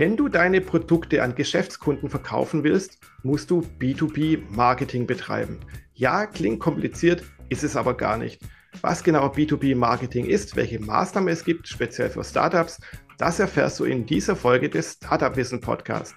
Wenn 0.00 0.16
du 0.16 0.30
deine 0.30 0.62
Produkte 0.62 1.22
an 1.22 1.34
Geschäftskunden 1.34 2.08
verkaufen 2.08 2.64
willst, 2.64 2.96
musst 3.22 3.50
du 3.50 3.60
B2B-Marketing 3.78 5.06
betreiben. 5.06 5.60
Ja, 5.92 6.24
klingt 6.24 6.58
kompliziert, 6.58 7.22
ist 7.50 7.64
es 7.64 7.76
aber 7.76 7.94
gar 7.94 8.16
nicht. 8.16 8.40
Was 8.80 9.04
genau 9.04 9.26
B2B-Marketing 9.26 10.24
ist, 10.24 10.56
welche 10.56 10.80
Maßnahmen 10.80 11.28
es 11.28 11.44
gibt, 11.44 11.68
speziell 11.68 12.08
für 12.08 12.24
Startups, 12.24 12.80
das 13.18 13.40
erfährst 13.40 13.78
du 13.78 13.84
in 13.84 14.06
dieser 14.06 14.36
Folge 14.36 14.70
des 14.70 14.92
Startup 14.92 15.36
Wissen 15.36 15.60
Podcast. 15.60 16.14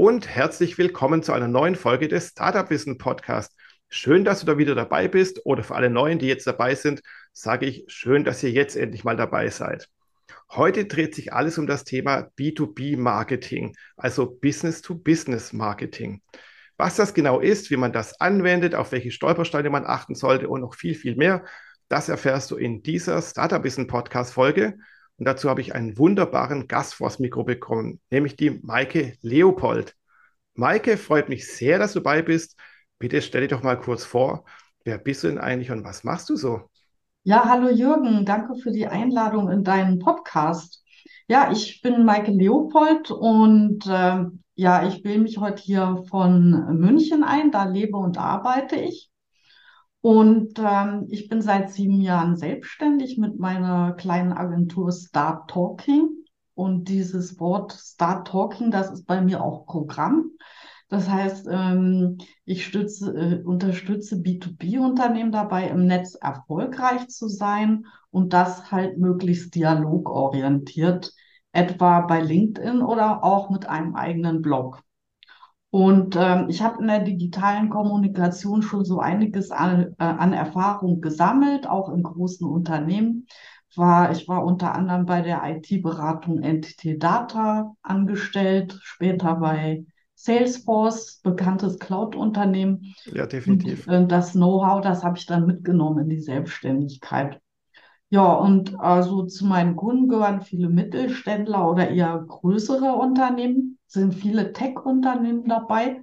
Und 0.00 0.26
herzlich 0.26 0.78
willkommen 0.78 1.22
zu 1.22 1.34
einer 1.34 1.46
neuen 1.46 1.76
Folge 1.76 2.08
des 2.08 2.28
Startup 2.28 2.70
Wissen 2.70 2.96
Podcast. 2.96 3.54
Schön, 3.90 4.24
dass 4.24 4.40
du 4.40 4.46
da 4.46 4.56
wieder 4.56 4.74
dabei 4.74 5.08
bist 5.08 5.44
oder 5.44 5.62
für 5.62 5.74
alle 5.74 5.90
Neuen, 5.90 6.18
die 6.18 6.26
jetzt 6.26 6.46
dabei 6.46 6.74
sind, 6.74 7.02
sage 7.34 7.66
ich 7.66 7.84
schön, 7.88 8.24
dass 8.24 8.42
ihr 8.42 8.50
jetzt 8.50 8.76
endlich 8.76 9.04
mal 9.04 9.18
dabei 9.18 9.50
seid. 9.50 9.90
Heute 10.52 10.86
dreht 10.86 11.14
sich 11.14 11.34
alles 11.34 11.58
um 11.58 11.66
das 11.66 11.84
Thema 11.84 12.30
B2B 12.38 12.96
Marketing, 12.96 13.76
also 13.98 14.24
Business 14.24 14.80
to 14.80 14.94
Business 14.94 15.52
Marketing. 15.52 16.22
Was 16.78 16.96
das 16.96 17.12
genau 17.12 17.38
ist, 17.38 17.70
wie 17.70 17.76
man 17.76 17.92
das 17.92 18.18
anwendet, 18.22 18.74
auf 18.74 18.92
welche 18.92 19.10
Stolpersteine 19.10 19.68
man 19.68 19.84
achten 19.84 20.14
sollte 20.14 20.48
und 20.48 20.62
noch 20.62 20.76
viel, 20.76 20.94
viel 20.94 21.16
mehr, 21.16 21.44
das 21.90 22.08
erfährst 22.08 22.50
du 22.50 22.56
in 22.56 22.82
dieser 22.82 23.20
Startup 23.20 23.62
Wissen 23.62 23.86
Podcast 23.86 24.32
Folge. 24.32 24.78
Und 25.18 25.26
dazu 25.26 25.50
habe 25.50 25.60
ich 25.60 25.74
einen 25.74 25.98
wunderbaren 25.98 26.68
Gast 26.68 26.94
vors 26.94 27.18
Mikro 27.18 27.44
bekommen, 27.44 28.00
nämlich 28.08 28.36
die 28.36 28.58
Maike 28.62 29.18
Leopold. 29.20 29.94
Maike, 30.60 30.98
freut 30.98 31.30
mich 31.30 31.50
sehr, 31.50 31.78
dass 31.78 31.94
du 31.94 32.00
dabei 32.00 32.20
bist. 32.20 32.54
Bitte 32.98 33.22
stell 33.22 33.40
dich 33.40 33.50
doch 33.50 33.62
mal 33.62 33.76
kurz 33.76 34.04
vor. 34.04 34.44
Wer 34.84 34.98
bist 34.98 35.24
du 35.24 35.28
denn 35.28 35.38
eigentlich 35.38 35.70
und 35.70 35.84
was 35.84 36.04
machst 36.04 36.28
du 36.28 36.36
so? 36.36 36.68
Ja, 37.22 37.46
hallo 37.46 37.70
Jürgen, 37.70 38.26
danke 38.26 38.56
für 38.56 38.70
die 38.70 38.86
Einladung 38.86 39.50
in 39.50 39.64
deinen 39.64 39.98
Podcast. 39.98 40.84
Ja, 41.28 41.50
ich 41.50 41.80
bin 41.80 42.04
Maike 42.04 42.30
Leopold 42.30 43.10
und 43.10 43.86
äh, 43.86 44.24
ja, 44.54 44.86
ich 44.86 45.02
wähle 45.02 45.20
mich 45.20 45.38
heute 45.38 45.62
hier 45.62 46.04
von 46.10 46.78
München 46.78 47.24
ein, 47.24 47.50
da 47.50 47.64
lebe 47.64 47.96
und 47.96 48.18
arbeite 48.18 48.76
ich. 48.76 49.10
Und 50.02 50.58
ähm, 50.58 51.06
ich 51.08 51.30
bin 51.30 51.40
seit 51.40 51.70
sieben 51.70 52.02
Jahren 52.02 52.36
selbstständig 52.36 53.16
mit 53.16 53.38
meiner 53.38 53.92
kleinen 53.92 54.34
Agentur 54.34 54.92
Start 54.92 55.48
Talking. 55.48 56.19
Und 56.54 56.88
dieses 56.88 57.38
Wort 57.40 57.72
Start 57.72 58.28
Talking, 58.28 58.70
das 58.70 58.90
ist 58.90 59.06
bei 59.06 59.20
mir 59.20 59.42
auch 59.42 59.66
Programm. 59.66 60.30
Das 60.88 61.08
heißt, 61.08 61.46
ähm, 61.50 62.18
ich 62.44 62.66
stütze, 62.66 63.14
äh, 63.14 63.42
unterstütze 63.44 64.16
B2B-Unternehmen 64.16 65.30
dabei, 65.30 65.68
im 65.68 65.86
Netz 65.86 66.16
erfolgreich 66.16 67.08
zu 67.08 67.28
sein 67.28 67.86
und 68.10 68.32
das 68.32 68.72
halt 68.72 68.98
möglichst 68.98 69.54
dialogorientiert, 69.54 71.12
etwa 71.52 72.00
bei 72.00 72.20
LinkedIn 72.20 72.82
oder 72.82 73.22
auch 73.22 73.50
mit 73.50 73.68
einem 73.68 73.94
eigenen 73.94 74.42
Blog. 74.42 74.82
Und 75.70 76.16
ähm, 76.16 76.46
ich 76.48 76.62
habe 76.62 76.80
in 76.80 76.88
der 76.88 77.00
digitalen 77.00 77.70
Kommunikation 77.70 78.62
schon 78.62 78.84
so 78.84 78.98
einiges 78.98 79.52
an, 79.52 79.94
äh, 79.98 80.04
an 80.04 80.32
Erfahrung 80.32 81.00
gesammelt, 81.00 81.68
auch 81.68 81.90
in 81.90 82.02
großen 82.02 82.46
Unternehmen. 82.46 83.26
War, 83.76 84.10
ich 84.10 84.26
war 84.28 84.44
unter 84.44 84.74
anderem 84.74 85.06
bei 85.06 85.22
der 85.22 85.42
IT-Beratung 85.44 86.42
Entity 86.42 86.98
Data 86.98 87.74
angestellt, 87.82 88.78
später 88.82 89.36
bei 89.36 89.84
Salesforce, 90.14 91.20
bekanntes 91.22 91.78
Cloud-Unternehmen. 91.78 92.94
Ja, 93.06 93.26
definitiv. 93.26 93.86
Und, 93.86 93.92
äh, 93.92 94.06
das 94.06 94.32
Know-how, 94.32 94.82
das 94.82 95.02
habe 95.02 95.16
ich 95.16 95.26
dann 95.26 95.46
mitgenommen 95.46 96.00
in 96.04 96.08
die 96.10 96.20
Selbstständigkeit. 96.20 97.40
Ja, 98.10 98.32
und 98.32 98.78
also 98.80 99.24
zu 99.26 99.46
meinen 99.46 99.76
Kunden 99.76 100.08
gehören 100.08 100.42
viele 100.42 100.68
Mittelständler 100.68 101.70
oder 101.70 101.90
eher 101.90 102.18
größere 102.26 102.92
Unternehmen, 102.92 103.78
sind 103.86 104.14
viele 104.14 104.52
Tech-Unternehmen 104.52 105.44
dabei, 105.48 106.02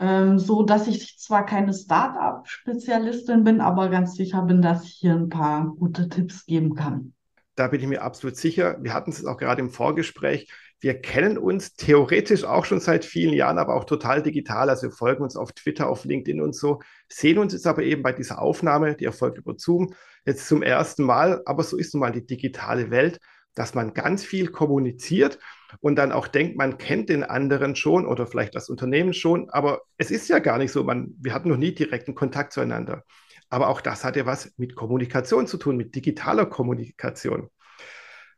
ähm, 0.00 0.38
so 0.38 0.62
dass 0.62 0.88
ich 0.88 1.18
zwar 1.18 1.44
keine 1.44 1.74
Start-up-Spezialistin 1.74 3.44
bin, 3.44 3.60
aber 3.60 3.90
ganz 3.90 4.16
sicher 4.16 4.42
bin, 4.42 4.62
dass 4.62 4.84
ich 4.84 4.94
hier 4.94 5.12
ein 5.12 5.28
paar 5.28 5.66
gute 5.78 6.08
Tipps 6.08 6.46
geben 6.46 6.74
kann. 6.74 7.12
Da 7.54 7.68
bin 7.68 7.80
ich 7.80 7.86
mir 7.86 8.00
absolut 8.00 8.36
sicher. 8.36 8.78
Wir 8.80 8.94
hatten 8.94 9.10
es 9.10 9.24
auch 9.26 9.36
gerade 9.36 9.60
im 9.60 9.70
Vorgespräch. 9.70 10.50
Wir 10.80 10.98
kennen 10.98 11.36
uns 11.36 11.74
theoretisch 11.74 12.44
auch 12.44 12.64
schon 12.64 12.80
seit 12.80 13.04
vielen 13.04 13.34
Jahren, 13.34 13.58
aber 13.58 13.74
auch 13.74 13.84
total 13.84 14.22
digital. 14.22 14.70
Also 14.70 14.84
wir 14.84 14.92
folgen 14.92 15.22
uns 15.22 15.36
auf 15.36 15.52
Twitter, 15.52 15.90
auf 15.90 16.06
LinkedIn 16.06 16.40
und 16.40 16.54
so, 16.54 16.80
sehen 17.06 17.36
uns 17.36 17.52
jetzt 17.52 17.66
aber 17.66 17.82
eben 17.82 18.02
bei 18.02 18.12
dieser 18.12 18.40
Aufnahme, 18.40 18.96
die 18.96 19.04
erfolgt 19.04 19.36
über 19.36 19.54
Zoom, 19.58 19.92
jetzt 20.24 20.48
zum 20.48 20.62
ersten 20.62 21.04
Mal. 21.04 21.42
Aber 21.44 21.62
so 21.62 21.76
ist 21.76 21.92
nun 21.92 22.00
mal 22.00 22.12
die 22.12 22.24
digitale 22.24 22.90
Welt, 22.90 23.20
dass 23.54 23.74
man 23.74 23.92
ganz 23.92 24.24
viel 24.24 24.48
kommuniziert 24.48 25.38
und 25.80 25.96
dann 25.96 26.12
auch 26.12 26.26
denkt, 26.26 26.56
man 26.56 26.78
kennt 26.78 27.08
den 27.08 27.22
anderen 27.22 27.76
schon 27.76 28.06
oder 28.06 28.26
vielleicht 28.26 28.54
das 28.54 28.68
Unternehmen 28.68 29.14
schon. 29.14 29.50
Aber 29.50 29.82
es 29.96 30.10
ist 30.10 30.28
ja 30.28 30.38
gar 30.38 30.58
nicht 30.58 30.72
so. 30.72 30.82
Man, 30.84 31.14
wir 31.20 31.32
hatten 31.32 31.48
noch 31.48 31.56
nie 31.56 31.74
direkten 31.74 32.14
Kontakt 32.14 32.52
zueinander. 32.52 33.04
Aber 33.48 33.68
auch 33.68 33.80
das 33.80 34.04
hat 34.04 34.16
ja 34.16 34.26
was 34.26 34.52
mit 34.56 34.74
Kommunikation 34.74 35.46
zu 35.46 35.56
tun, 35.58 35.76
mit 35.76 35.94
digitaler 35.94 36.46
Kommunikation. 36.46 37.50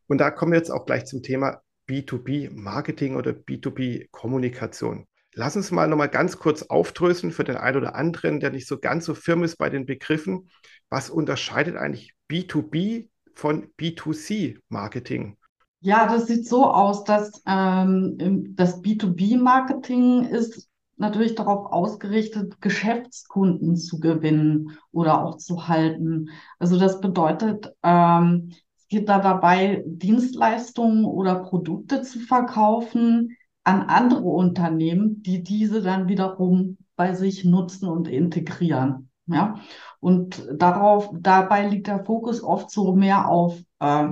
Und 0.06 0.18
da 0.18 0.30
kommen 0.30 0.52
wir 0.52 0.58
jetzt 0.58 0.70
auch 0.70 0.86
gleich 0.86 1.04
zum 1.06 1.22
Thema 1.22 1.62
B2B-Marketing 1.88 3.16
oder 3.16 3.32
B2B-Kommunikation. 3.32 5.06
Lass 5.34 5.56
uns 5.56 5.70
mal 5.70 5.88
nochmal 5.88 6.10
ganz 6.10 6.38
kurz 6.38 6.62
aufdröseln 6.62 7.32
für 7.32 7.44
den 7.44 7.56
einen 7.56 7.78
oder 7.78 7.94
anderen, 7.94 8.40
der 8.40 8.50
nicht 8.50 8.66
so 8.66 8.78
ganz 8.78 9.06
so 9.06 9.14
firm 9.14 9.44
ist 9.44 9.56
bei 9.56 9.70
den 9.70 9.86
Begriffen. 9.86 10.50
Was 10.90 11.08
unterscheidet 11.08 11.76
eigentlich 11.76 12.14
B2B 12.30 13.08
von 13.34 13.72
B2C-Marketing? 13.80 15.38
Ja, 15.84 16.06
das 16.06 16.26
sieht 16.28 16.46
so 16.46 16.64
aus, 16.66 17.02
dass 17.04 17.42
ähm, 17.46 18.54
das 18.56 18.82
B2B-Marketing 18.82 20.24
ist 20.24 20.68
natürlich 20.96 21.34
darauf 21.34 21.72
ausgerichtet, 21.72 22.60
Geschäftskunden 22.60 23.76
zu 23.76 23.98
gewinnen 23.98 24.78
oder 24.92 25.24
auch 25.24 25.38
zu 25.38 25.66
halten. 25.66 26.30
Also 26.60 26.78
das 26.78 27.00
bedeutet, 27.00 27.72
ähm, 27.82 28.52
geht 28.88 29.08
da 29.08 29.18
dabei, 29.18 29.82
Dienstleistungen 29.86 31.04
oder 31.04 31.36
Produkte 31.42 32.02
zu 32.02 32.20
verkaufen 32.20 33.36
an 33.64 33.82
andere 33.82 34.22
Unternehmen, 34.22 35.22
die 35.24 35.42
diese 35.42 35.82
dann 35.82 36.06
wiederum 36.08 36.76
bei 36.94 37.14
sich 37.14 37.44
nutzen 37.44 37.88
und 37.88 38.06
integrieren. 38.06 39.08
Ja, 39.26 39.56
und 40.00 40.44
darauf, 40.52 41.10
dabei 41.12 41.66
liegt 41.68 41.86
der 41.88 42.04
Fokus 42.04 42.42
oft 42.42 42.70
so 42.70 42.94
mehr 42.94 43.28
auf, 43.28 43.58
äh, 43.80 44.08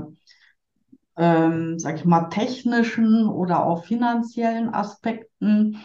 ähm, 1.21 1.79
sag 1.79 1.99
ich 1.99 2.05
mal, 2.07 2.29
technischen 2.31 3.29
oder 3.29 3.67
auch 3.67 3.85
finanziellen 3.85 4.73
Aspekten. 4.73 5.79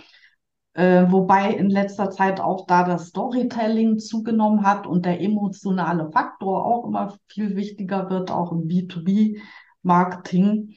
Äh, 0.73 1.11
wobei 1.11 1.53
in 1.53 1.69
letzter 1.69 2.09
Zeit 2.09 2.39
auch 2.39 2.65
da 2.67 2.83
das 2.83 3.07
Storytelling 3.07 3.99
zugenommen 3.99 4.65
hat 4.65 4.87
und 4.87 5.05
der 5.05 5.21
emotionale 5.21 6.09
Faktor 6.11 6.65
auch 6.65 6.85
immer 6.85 7.17
viel 7.27 7.55
wichtiger 7.55 8.09
wird, 8.09 8.31
auch 8.31 8.51
im 8.53 8.67
B2B-Marketing. 8.67 10.75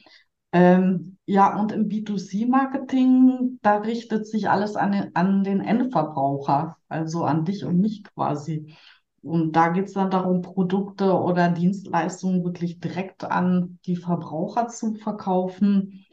Ähm, 0.51 1.17
ja, 1.25 1.57
und 1.57 1.71
im 1.71 1.87
B2C-Marketing, 1.87 3.59
da 3.61 3.77
richtet 3.77 4.27
sich 4.27 4.49
alles 4.49 4.75
an 4.75 4.91
den, 4.91 5.15
an 5.15 5.43
den 5.43 5.61
Endverbraucher, 5.61 6.77
also 6.89 7.23
an 7.23 7.45
dich 7.45 7.63
und 7.63 7.79
mich 7.79 8.03
quasi. 8.03 8.73
Und 9.21 9.55
da 9.55 9.69
geht 9.69 9.85
es 9.85 9.93
dann 9.93 10.11
darum, 10.11 10.41
Produkte 10.41 11.13
oder 11.13 11.49
Dienstleistungen 11.49 12.43
wirklich 12.43 12.79
direkt 12.79 13.23
an 13.23 13.79
die 13.85 13.95
Verbraucher 13.95 14.67
zu 14.67 14.95
verkaufen 14.95 16.05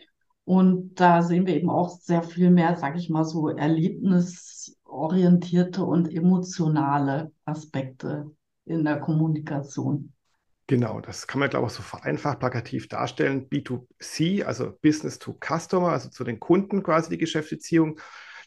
und 0.46 0.98
da 1.00 1.22
sehen 1.22 1.46
wir 1.46 1.56
eben 1.56 1.70
auch 1.70 1.90
sehr 1.90 2.22
viel 2.22 2.52
mehr, 2.52 2.76
sage 2.76 3.00
ich 3.00 3.10
mal, 3.10 3.24
so 3.24 3.48
erlebnisorientierte 3.48 5.82
und 5.82 6.08
emotionale 6.08 7.32
Aspekte 7.44 8.30
in 8.64 8.84
der 8.84 9.00
Kommunikation. 9.00 10.12
Genau, 10.68 11.00
das 11.00 11.26
kann 11.26 11.40
man, 11.40 11.50
glaube 11.50 11.66
ich, 11.66 11.72
so 11.72 11.82
vereinfacht 11.82 12.38
plakativ 12.38 12.86
darstellen. 12.86 13.48
B2C, 13.48 14.44
also 14.44 14.72
Business 14.80 15.18
to 15.18 15.34
Customer, 15.34 15.88
also 15.88 16.10
zu 16.10 16.22
den 16.22 16.38
Kunden 16.38 16.84
quasi 16.84 17.10
die 17.10 17.18
Geschäftsbeziehung. 17.18 17.98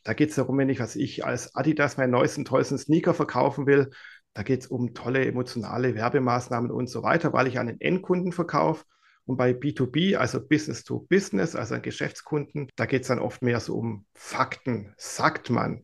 Da 0.06 0.13
geht 0.13 0.29
es 0.29 0.38
darum, 0.38 0.57
wenn 0.57 0.69
ich, 0.69 0.79
was 0.79 0.95
ich 0.95 1.25
als 1.25 1.53
Adidas 1.53 1.97
meinen 1.97 2.11
neuesten, 2.11 2.45
tollsten 2.45 2.77
Sneaker 2.77 3.13
verkaufen 3.13 3.67
will, 3.67 3.89
da 4.33 4.43
geht 4.43 4.61
es 4.61 4.67
um 4.67 4.93
tolle 4.93 5.25
emotionale 5.25 5.95
Werbemaßnahmen 5.95 6.71
und 6.71 6.89
so 6.89 7.03
weiter, 7.03 7.33
weil 7.33 7.47
ich 7.47 7.59
an 7.59 7.67
den 7.67 7.81
Endkunden 7.81 8.31
verkaufe. 8.31 8.85
Und 9.25 9.37
bei 9.37 9.51
B2B, 9.51 10.15
also 10.15 10.39
Business 10.45 10.83
to 10.83 11.05
Business, 11.07 11.55
also 11.55 11.75
an 11.75 11.83
Geschäftskunden, 11.83 12.69
da 12.75 12.85
geht 12.85 13.03
es 13.03 13.09
dann 13.09 13.19
oft 13.19 13.43
mehr 13.43 13.59
so 13.59 13.75
um 13.75 14.05
Fakten, 14.15 14.93
sagt 14.97 15.49
man. 15.51 15.83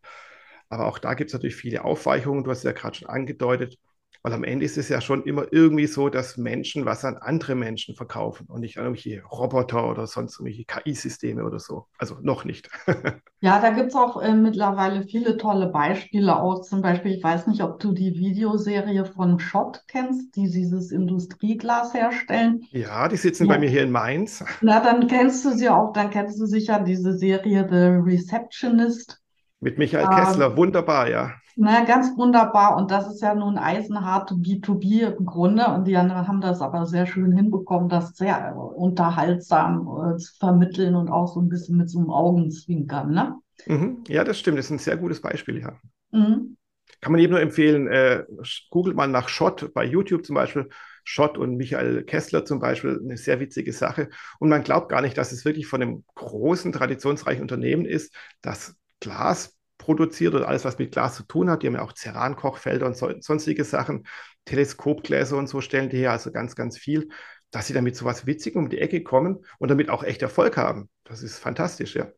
Aber 0.70 0.88
auch 0.88 0.98
da 0.98 1.14
gibt 1.14 1.30
es 1.30 1.34
natürlich 1.34 1.56
viele 1.56 1.84
Aufweichungen. 1.84 2.44
Du 2.44 2.50
hast 2.50 2.64
ja 2.64 2.72
gerade 2.72 2.98
schon 2.98 3.08
angedeutet. 3.08 3.78
Weil 4.26 4.34
am 4.34 4.44
Ende 4.44 4.66
ist 4.66 4.76
es 4.76 4.90
ja 4.90 5.02
schon 5.02 5.22
immer 5.26 5.46
irgendwie 5.52 5.86
so, 5.86 6.10
dass 6.10 6.36
Menschen 6.36 6.84
was 6.84 7.06
an 7.06 7.16
andere 7.16 7.54
Menschen 7.54 7.94
verkaufen 7.94 8.48
und 8.50 8.62
nicht 8.62 8.80
an 8.80 8.86
irgendwelche 8.86 9.22
Roboter 9.24 9.88
oder 9.88 10.08
sonst 10.08 10.40
irgendwelche 10.40 10.66
KI-Systeme 10.66 11.46
oder 11.46 11.60
so. 11.60 11.86
Also 12.00 12.18
noch 12.22 12.44
nicht. 12.44 12.70
Ja, 13.42 13.60
da 13.60 13.70
gibt 13.70 13.90
es 13.90 13.96
auch 13.96 14.20
äh, 14.24 14.34
mittlerweile 14.34 15.04
viele 15.04 15.38
tolle 15.38 15.68
Beispiele 15.68 16.42
auch. 16.42 16.62
Zum 16.62 16.82
Beispiel, 16.82 17.12
ich 17.12 17.24
weiß 17.24 17.46
nicht, 17.46 17.62
ob 17.62 17.80
du 17.80 17.92
die 17.92 18.16
Videoserie 18.16 19.06
von 19.06 19.40
Schott 19.40 19.84
kennst, 19.88 20.36
die 20.36 20.50
dieses 20.50 20.90
Industrieglas 20.90 21.94
herstellen. 21.94 22.64
Ja, 22.72 23.08
die 23.08 23.18
sitzen 23.18 23.46
ja. 23.46 23.54
bei 23.54 23.60
mir 23.60 23.70
hier 23.70 23.84
in 23.84 23.92
Mainz. 23.92 24.44
Na, 24.62 24.80
dann 24.80 25.06
kennst 25.06 25.46
du 25.46 25.52
sie 25.52 25.70
auch, 25.70 25.94
dann 25.94 26.10
kennst 26.10 26.40
du 26.40 26.48
sicher 26.48 26.80
diese 26.80 27.16
Serie 27.16 27.68
The 27.70 28.10
Receptionist. 28.12 29.22
Mit 29.60 29.78
Michael 29.78 30.08
Kessler, 30.08 30.48
ähm, 30.48 30.58
wunderbar, 30.58 31.08
ja. 31.10 31.34
Na, 31.58 31.86
ganz 31.86 32.18
wunderbar. 32.18 32.76
Und 32.76 32.92
das 32.92 33.08
ist 33.08 33.22
ja 33.22 33.34
nun 33.34 33.58
eisenharte 33.58 34.36
B2B 34.36 35.16
im 35.18 35.26
Grunde. 35.26 35.68
Und 35.68 35.86
die 35.86 35.96
anderen 35.96 36.28
haben 36.28 36.42
das 36.42 36.62
aber 36.62 36.86
sehr 36.86 37.06
schön 37.06 37.32
hinbekommen, 37.32 37.88
das 37.88 38.16
sehr 38.18 38.56
unterhaltsam 38.56 39.88
äh, 39.88 40.18
zu 40.18 40.36
vermitteln 40.38 40.96
und 40.96 41.10
auch 41.10 41.34
so 41.34 41.40
ein 41.40 41.48
bisschen 41.48 41.78
mit 41.78 41.90
so 41.90 42.00
einem 42.00 42.10
Augenzwinkern. 42.10 43.12
Ne? 43.12 43.36
Mhm. 43.68 44.04
Ja, 44.08 44.26
das 44.26 44.38
stimmt. 44.38 44.58
Das 44.58 44.66
ist 44.66 44.72
ein 44.72 44.80
sehr 44.80 44.98
gutes 44.98 45.22
Beispiel, 45.22 45.62
ja. 45.62 45.80
Mhm. 46.12 46.58
Kann 47.02 47.12
man 47.12 47.22
eben 47.22 47.32
nur 47.32 47.42
empfehlen, 47.42 47.88
äh, 47.88 48.26
googelt 48.70 48.96
mal 48.96 49.08
nach 49.08 49.30
Schott 49.30 49.74
bei 49.74 49.86
YouTube 49.86 50.26
zum 50.26 50.36
Beispiel. 50.36 50.70
Schott 51.04 51.38
und 51.38 51.56
Michael 51.56 52.04
Kessler 52.04 52.46
zum 52.46 52.60
Beispiel, 52.60 53.00
eine 53.02 53.16
sehr 53.16 53.40
witzige 53.40 53.72
Sache. 53.72 54.10
Und 54.40 54.50
man 54.50 54.64
glaubt 54.64 54.90
gar 54.90 55.02
nicht, 55.02 55.18
dass 55.18 55.32
es 55.32 55.46
wirklich 55.46 55.68
von 55.68 55.82
einem 55.82 56.04
großen, 56.16 56.72
traditionsreichen 56.72 57.44
Unternehmen 57.44 57.86
ist, 57.86 58.14
das 58.42 58.76
Glas 59.00 59.55
produziert 59.86 60.34
oder 60.34 60.48
alles, 60.48 60.66
was 60.66 60.80
mit 60.80 60.92
Glas 60.92 61.16
zu 61.16 61.24
tun 61.24 61.48
hat. 61.48 61.62
Die 61.62 61.68
haben 61.68 61.76
ja 61.76 61.84
auch 61.84 61.94
Ceran-Kochfelder 61.94 62.88
und 62.88 62.98
so, 62.98 63.12
sonstige 63.22 63.64
Sachen, 63.64 64.08
Teleskopgläser 64.46 65.38
und 65.38 65.48
so 65.48 65.62
stellen 65.62 65.90
die 65.90 65.98
her, 65.98 66.12
also 66.12 66.32
ganz, 66.32 66.56
ganz 66.56 66.76
viel, 66.76 67.10
dass 67.52 67.68
sie 67.68 67.74
damit 67.74 67.96
so 67.96 68.04
was 68.04 68.26
Witzigem 68.26 68.64
um 68.64 68.70
die 68.70 68.80
Ecke 68.80 69.04
kommen 69.04 69.46
und 69.60 69.70
damit 69.70 69.92
auch 69.92 70.04
echt 70.04 70.24
Erfolg 70.24 70.58
haben. 70.58 70.90
Das 71.04 71.22
ist 71.22 71.38
fantastisch, 71.38 71.96
ja. 71.96 72.12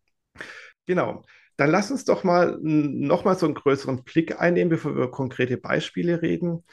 Genau. 0.85 1.25
Dann 1.57 1.71
lass 1.71 1.91
uns 1.91 2.05
doch 2.05 2.23
mal 2.23 2.57
nochmal 2.61 3.37
so 3.37 3.45
einen 3.45 3.55
größeren 3.55 4.03
Blick 4.05 4.39
einnehmen, 4.39 4.69
bevor 4.69 4.91
wir 4.91 5.03
über 5.03 5.11
konkrete 5.11 5.57
Beispiele 5.57 6.21
reden. 6.21 6.63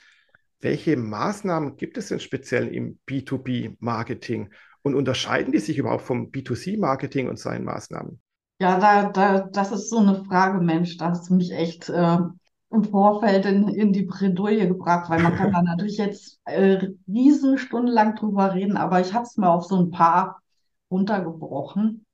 Welche 0.61 0.97
Maßnahmen 0.97 1.77
gibt 1.77 1.99
es 1.99 2.09
denn 2.09 2.21
speziell 2.21 2.69
im 2.69 3.01
B2B-Marketing 3.09 4.53
und 4.83 4.95
unterscheiden 4.95 5.53
die 5.53 5.59
sich 5.59 5.79
überhaupt 5.79 6.05
vom 6.05 6.31
B2C-Marketing 6.31 7.29
und 7.29 7.39
seinen 7.39 7.65
Maßnahmen? 7.65 8.21
Ja, 8.61 8.79
da, 8.79 9.11
da, 9.11 9.41
das 9.41 9.73
ist 9.73 9.91
so 9.91 9.99
eine 9.99 10.25
Frage, 10.25 10.61
Mensch, 10.61 10.97
da 10.97 11.11
hast 11.11 11.29
du 11.29 11.35
mich 11.35 11.53
echt 11.53 11.89
äh, 11.89 12.19
im 12.71 12.85
Vorfeld 12.85 13.47
in, 13.47 13.69
in 13.69 13.93
die 13.93 14.03
Bredouille 14.05 14.69
gebracht, 14.69 15.11
weil 15.11 15.23
man 15.23 15.35
kann 15.35 15.53
da 15.53 15.63
natürlich 15.63 15.99
jetzt 15.99 16.41
äh, 16.45 16.89
riesen 17.09 17.59
stundenlang 17.59 18.15
drüber 18.17 18.55
reden, 18.55 18.77
aber 18.77 19.01
ich 19.01 19.13
habe 19.13 19.25
es 19.25 19.37
mal 19.37 19.49
auf 19.49 19.65
so 19.67 19.77
ein 19.77 19.91
paar 19.91 20.41
runtergebrochen. 20.91 22.07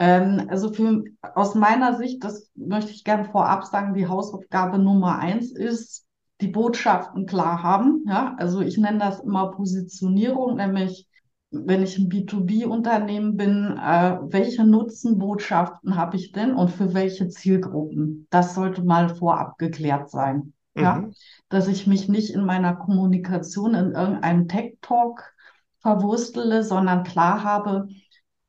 Ähm, 0.00 0.46
also 0.50 0.72
für, 0.72 1.04
aus 1.34 1.56
meiner 1.56 1.96
Sicht, 1.98 2.24
das 2.24 2.50
möchte 2.56 2.92
ich 2.92 3.04
gerne 3.04 3.26
vorab 3.26 3.64
sagen, 3.66 3.94
die 3.94 4.08
Hausaufgabe 4.08 4.78
Nummer 4.78 5.18
eins 5.20 5.52
ist, 5.52 6.06
die 6.42 6.48
Botschaften 6.48 7.26
klar 7.26 7.62
haben. 7.64 8.04
Ja, 8.08 8.36
also 8.38 8.62
ich 8.62 8.78
nenne 8.78 9.00
das 9.00 9.20
immer 9.20 9.52
Positionierung, 9.52 10.56
nämlich 10.56 11.07
wenn 11.50 11.82
ich 11.82 11.98
ein 11.98 12.08
B2B-Unternehmen 12.08 13.36
bin, 13.36 13.78
äh, 13.78 14.18
welche 14.22 14.64
Nutzenbotschaften 14.64 15.96
habe 15.96 16.16
ich 16.16 16.32
denn 16.32 16.54
und 16.54 16.70
für 16.70 16.92
welche 16.94 17.28
Zielgruppen? 17.28 18.26
Das 18.30 18.54
sollte 18.54 18.82
mal 18.82 19.14
vorab 19.14 19.58
geklärt 19.58 20.10
sein. 20.10 20.52
Mhm. 20.74 20.82
Ja? 20.82 21.10
Dass 21.48 21.68
ich 21.68 21.86
mich 21.86 22.08
nicht 22.08 22.30
in 22.30 22.44
meiner 22.44 22.76
Kommunikation 22.76 23.74
in 23.74 23.92
irgendeinem 23.92 24.48
Tech-Talk 24.48 25.34
verwurstele, 25.80 26.64
sondern 26.64 27.04
klar 27.04 27.42
habe, 27.44 27.88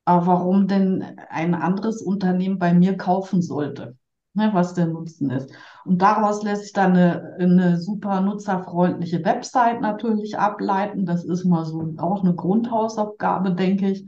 äh, 0.06 0.12
warum 0.12 0.68
denn 0.68 1.18
ein 1.30 1.54
anderes 1.54 2.02
Unternehmen 2.02 2.60
bei 2.60 2.74
mir 2.74 2.98
kaufen 2.98 3.42
sollte 3.42 3.96
ne, 4.34 4.50
was 4.54 4.74
der 4.74 4.88
Nutzen 4.88 5.30
ist. 5.30 5.52
Und 5.86 6.02
daraus 6.02 6.44
lässt 6.44 6.64
sich 6.64 6.74
dann 6.74 6.96
eine, 6.96 7.36
eine 7.40 7.80
super 7.80 8.22
nutzerfreundliche 8.22 9.24
Website 9.26 9.82
natürlich 9.82 10.38
ableiten. 10.38 11.06
Das 11.06 11.24
ist 11.24 11.46
mal 11.46 11.66
so 11.66 11.94
auch 11.98 12.24
eine 12.24 12.36
Grundhausaufgabe, 12.36 13.54
denke 13.54 13.92
ich. 13.92 14.08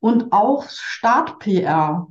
Und 0.00 0.32
auch 0.32 0.64
Start-PR. 0.68 2.06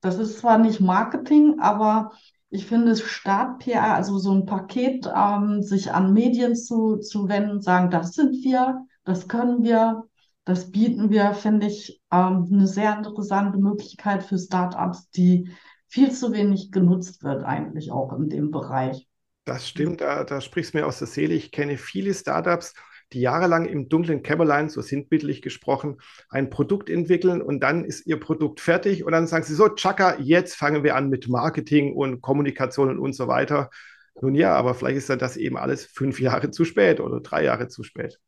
Das 0.00 0.18
ist 0.18 0.38
zwar 0.38 0.58
nicht 0.58 0.80
Marketing, 0.80 1.60
aber 1.60 2.12
ich 2.48 2.66
finde 2.66 2.92
es 2.92 3.02
Start-PR, 3.02 3.94
also 3.94 4.18
so 4.18 4.32
ein 4.32 4.46
Paket, 4.46 5.10
ähm, 5.14 5.62
sich 5.62 5.92
an 5.92 6.12
Medien 6.12 6.54
zu, 6.54 6.96
zu 6.96 7.28
wenden, 7.28 7.60
sagen, 7.60 7.90
das 7.90 8.12
sind 8.12 8.44
wir, 8.44 8.86
das 9.04 9.28
können 9.28 9.62
wir, 9.62 10.04
das 10.44 10.70
bieten 10.70 11.10
wir, 11.10 11.34
finde 11.34 11.66
ich 11.66 12.00
ähm, 12.12 12.48
eine 12.50 12.66
sehr 12.68 12.96
interessante 12.96 13.58
Möglichkeit 13.58 14.22
für 14.22 14.38
Startups, 14.38 15.10
die 15.10 15.50
viel 15.88 16.10
zu 16.12 16.32
wenig 16.32 16.72
genutzt 16.72 17.22
wird 17.22 17.44
eigentlich 17.44 17.90
auch 17.90 18.12
in 18.12 18.28
dem 18.28 18.50
Bereich. 18.50 19.08
Das 19.44 19.68
stimmt, 19.68 20.00
da, 20.00 20.24
da 20.24 20.40
sprichst 20.40 20.74
du 20.74 20.78
mir 20.78 20.86
aus 20.86 20.98
der 20.98 21.06
Seele. 21.06 21.34
Ich 21.34 21.52
kenne 21.52 21.78
viele 21.78 22.12
Startups, 22.12 22.74
die 23.12 23.20
jahrelang 23.20 23.66
im 23.66 23.88
dunklen 23.88 24.22
Kämmerlein, 24.22 24.68
so 24.68 24.80
sinnbildlich 24.80 25.40
gesprochen, 25.42 25.98
ein 26.28 26.50
Produkt 26.50 26.90
entwickeln 26.90 27.40
und 27.40 27.60
dann 27.60 27.84
ist 27.84 28.06
ihr 28.06 28.18
Produkt 28.18 28.60
fertig 28.60 29.04
und 29.04 29.12
dann 29.12 29.28
sagen 29.28 29.44
sie 29.44 29.54
so, 29.54 29.68
Chaka, 29.68 30.18
jetzt 30.18 30.56
fangen 30.56 30.82
wir 30.82 30.96
an 30.96 31.08
mit 31.08 31.28
Marketing 31.28 31.94
und 31.94 32.20
Kommunikation 32.20 32.98
und 32.98 33.12
so 33.12 33.28
weiter. 33.28 33.70
Nun 34.20 34.34
ja, 34.34 34.54
aber 34.54 34.74
vielleicht 34.74 34.96
ist 34.96 35.10
dann 35.10 35.18
das 35.18 35.36
eben 35.36 35.56
alles 35.56 35.84
fünf 35.84 36.20
Jahre 36.20 36.50
zu 36.50 36.64
spät 36.64 37.00
oder 37.00 37.20
drei 37.20 37.44
Jahre 37.44 37.68
zu 37.68 37.84
spät. 37.84 38.18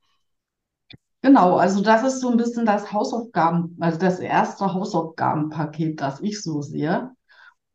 Genau, 1.23 1.57
also 1.57 1.83
das 1.83 2.05
ist 2.05 2.21
so 2.21 2.31
ein 2.31 2.37
bisschen 2.37 2.65
das 2.65 2.93
Hausaufgaben, 2.93 3.77
also 3.81 3.99
das 3.99 4.21
erste 4.21 4.73
Hausaufgabenpaket, 4.73 6.01
das 6.01 6.21
ich 6.21 6.41
so 6.41 6.63
sehe. 6.63 7.11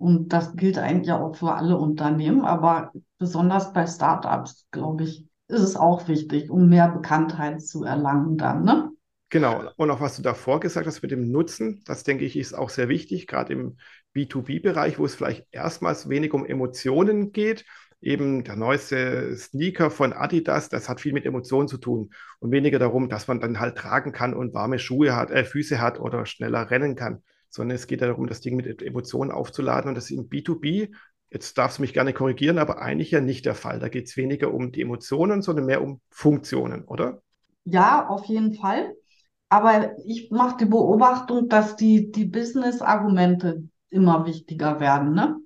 Und 0.03 0.33
das 0.33 0.57
gilt 0.57 0.77
eigentlich 0.77 1.13
auch 1.13 1.33
für 1.33 1.53
alle 1.53 1.77
Unternehmen, 1.77 2.41
aber 2.41 2.91
besonders 3.19 3.71
bei 3.71 3.87
Startups, 3.87 4.67
glaube 4.69 5.05
ich, 5.05 5.25
ist 5.47 5.61
es 5.61 5.77
auch 5.77 6.09
wichtig, 6.09 6.49
um 6.49 6.67
mehr 6.67 6.89
Bekanntheit 6.89 7.61
zu 7.61 7.85
erlangen 7.85 8.37
dann, 8.37 8.65
ne? 8.65 8.91
Genau. 9.29 9.63
Und 9.77 9.89
auch 9.91 10.01
was 10.01 10.17
du 10.17 10.21
davor 10.21 10.59
gesagt 10.59 10.87
hast 10.87 11.03
mit 11.03 11.11
dem 11.11 11.31
Nutzen, 11.31 11.83
das 11.85 12.03
denke 12.03 12.25
ich 12.25 12.35
ist 12.35 12.53
auch 12.53 12.69
sehr 12.69 12.89
wichtig, 12.89 13.27
gerade 13.27 13.53
im 13.53 13.77
B2B-Bereich, 14.13 14.99
wo 14.99 15.05
es 15.05 15.15
vielleicht 15.15 15.47
erstmals 15.51 16.09
wenig 16.09 16.33
um 16.33 16.45
Emotionen 16.45 17.31
geht. 17.31 17.63
Eben 18.01 18.43
der 18.43 18.57
neueste 18.57 19.37
Sneaker 19.37 19.89
von 19.89 20.11
Adidas, 20.11 20.67
das 20.67 20.89
hat 20.89 20.99
viel 20.99 21.13
mit 21.13 21.25
Emotionen 21.25 21.69
zu 21.69 21.77
tun 21.77 22.09
und 22.39 22.51
weniger 22.51 22.77
darum, 22.77 23.07
dass 23.07 23.29
man 23.29 23.39
dann 23.39 23.61
halt 23.61 23.77
tragen 23.77 24.11
kann 24.11 24.33
und 24.33 24.53
warme 24.53 24.79
Schuhe 24.79 25.15
hat, 25.15 25.31
äh, 25.31 25.45
Füße 25.45 25.79
hat 25.79 25.97
oder 25.97 26.25
schneller 26.25 26.69
rennen 26.71 26.97
kann 26.97 27.23
sondern 27.53 27.75
es 27.75 27.85
geht 27.85 28.01
darum, 28.01 28.25
das 28.25 28.41
Ding 28.41 28.55
mit 28.55 28.81
Emotionen 28.81 29.31
aufzuladen 29.31 29.89
und 29.89 29.95
das 29.95 30.05
ist 30.05 30.17
im 30.17 30.27
B2B, 30.27 30.89
jetzt 31.29 31.55
darfst 31.57 31.77
du 31.77 31.83
mich 31.83 31.93
gerne 31.93 32.11
korrigieren, 32.11 32.57
aber 32.57 32.81
eigentlich 32.81 33.11
ja 33.11 33.21
nicht 33.21 33.45
der 33.45 33.53
Fall. 33.53 33.79
Da 33.79 33.89
geht 33.89 34.07
es 34.07 34.17
weniger 34.17 34.51
um 34.51 34.71
die 34.71 34.81
Emotionen, 34.81 35.43
sondern 35.43 35.65
mehr 35.65 35.83
um 35.83 36.01
Funktionen, 36.09 36.83
oder? 36.85 37.21
Ja, 37.63 38.07
auf 38.07 38.25
jeden 38.25 38.55
Fall. 38.55 38.95
Aber 39.49 39.91
ich 40.03 40.31
mache 40.31 40.57
die 40.57 40.65
Beobachtung, 40.65 41.47
dass 41.47 41.75
die, 41.75 42.11
die 42.11 42.25
Business-Argumente 42.25 43.67
immer 43.89 44.25
wichtiger 44.25 44.79
werden. 44.79 45.13
Ne? 45.13 45.37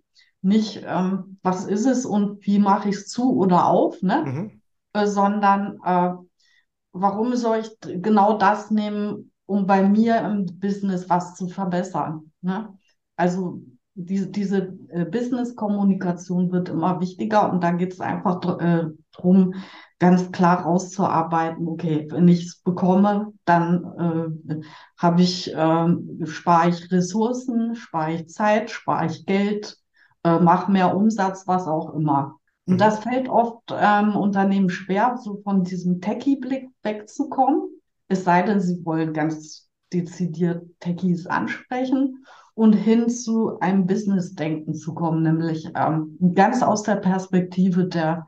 Nicht, 0.41 0.83
ähm, 0.85 1.39
was 1.43 1.65
ist 1.65 1.85
es 1.85 2.05
und 2.05 2.45
wie 2.45 2.59
mache 2.59 2.87
ich 2.87 2.95
es 2.95 3.07
zu 3.07 3.35
oder 3.35 3.65
auf, 3.65 4.01
ne? 4.01 4.23
Mhm. 4.25 4.61
Äh, 4.93 5.07
sondern 5.07 5.77
äh, 5.83 6.13
warum 6.93 7.35
soll 7.35 7.59
ich 7.59 8.01
genau 8.01 8.37
das 8.37 8.71
nehmen, 8.71 9.33
um 9.47 9.65
bei 9.65 9.81
mir 9.87 10.19
im 10.19 10.45
Business 10.59 11.09
was 11.09 11.33
zu 11.35 11.47
verbessern. 11.47 12.31
Ne? 12.41 12.77
Also 13.15 13.63
die, 13.95 14.31
diese 14.31 14.77
äh, 14.89 15.05
Business-Kommunikation 15.05 16.51
wird 16.51 16.69
immer 16.69 16.99
wichtiger 17.01 17.51
und 17.51 17.63
da 17.63 17.71
geht 17.71 17.93
es 17.93 17.99
einfach 17.99 18.59
äh, 18.59 18.85
darum, 19.11 19.55
ganz 19.97 20.31
klar 20.31 20.61
rauszuarbeiten, 20.61 21.67
okay, 21.67 22.07
wenn 22.11 22.27
ich 22.27 22.45
es 22.45 22.61
bekomme, 22.61 23.33
dann 23.45 24.37
äh, 24.47 24.61
habe 24.97 25.21
ich, 25.23 25.51
äh, 25.51 25.87
spare 26.25 26.69
ich 26.69 26.91
Ressourcen, 26.91 27.73
spare 27.73 28.13
ich 28.13 28.29
Zeit, 28.29 28.69
spare 28.69 29.07
ich 29.07 29.25
Geld, 29.25 29.77
äh, 30.23 30.37
mache 30.37 30.71
mehr 30.71 30.95
Umsatz, 30.95 31.47
was 31.47 31.65
auch 31.65 31.95
immer. 31.95 32.35
Und 32.67 32.75
mhm. 32.75 32.77
das 32.77 32.99
fällt 32.99 33.29
oft 33.29 33.63
ähm, 33.71 34.15
Unternehmen 34.15 34.69
schwer, 34.69 35.17
so 35.17 35.41
von 35.43 35.63
diesem 35.63 36.01
Techie-Blick 36.01 36.69
wegzukommen 36.83 37.76
es 38.07 38.23
sei 38.23 38.41
denn, 38.43 38.59
sie 38.59 38.83
wollen 38.85 39.13
ganz 39.13 39.69
dezidiert 39.93 40.63
Techies 40.79 41.27
ansprechen 41.27 42.25
und 42.53 42.73
hin 42.73 43.09
zu 43.09 43.59
einem 43.59 43.85
Business-Denken 43.85 44.73
zu 44.73 44.93
kommen, 44.93 45.23
nämlich 45.23 45.69
ähm, 45.75 46.17
ganz 46.33 46.63
aus 46.63 46.83
der 46.83 46.95
Perspektive 46.95 47.87
der, 47.87 48.25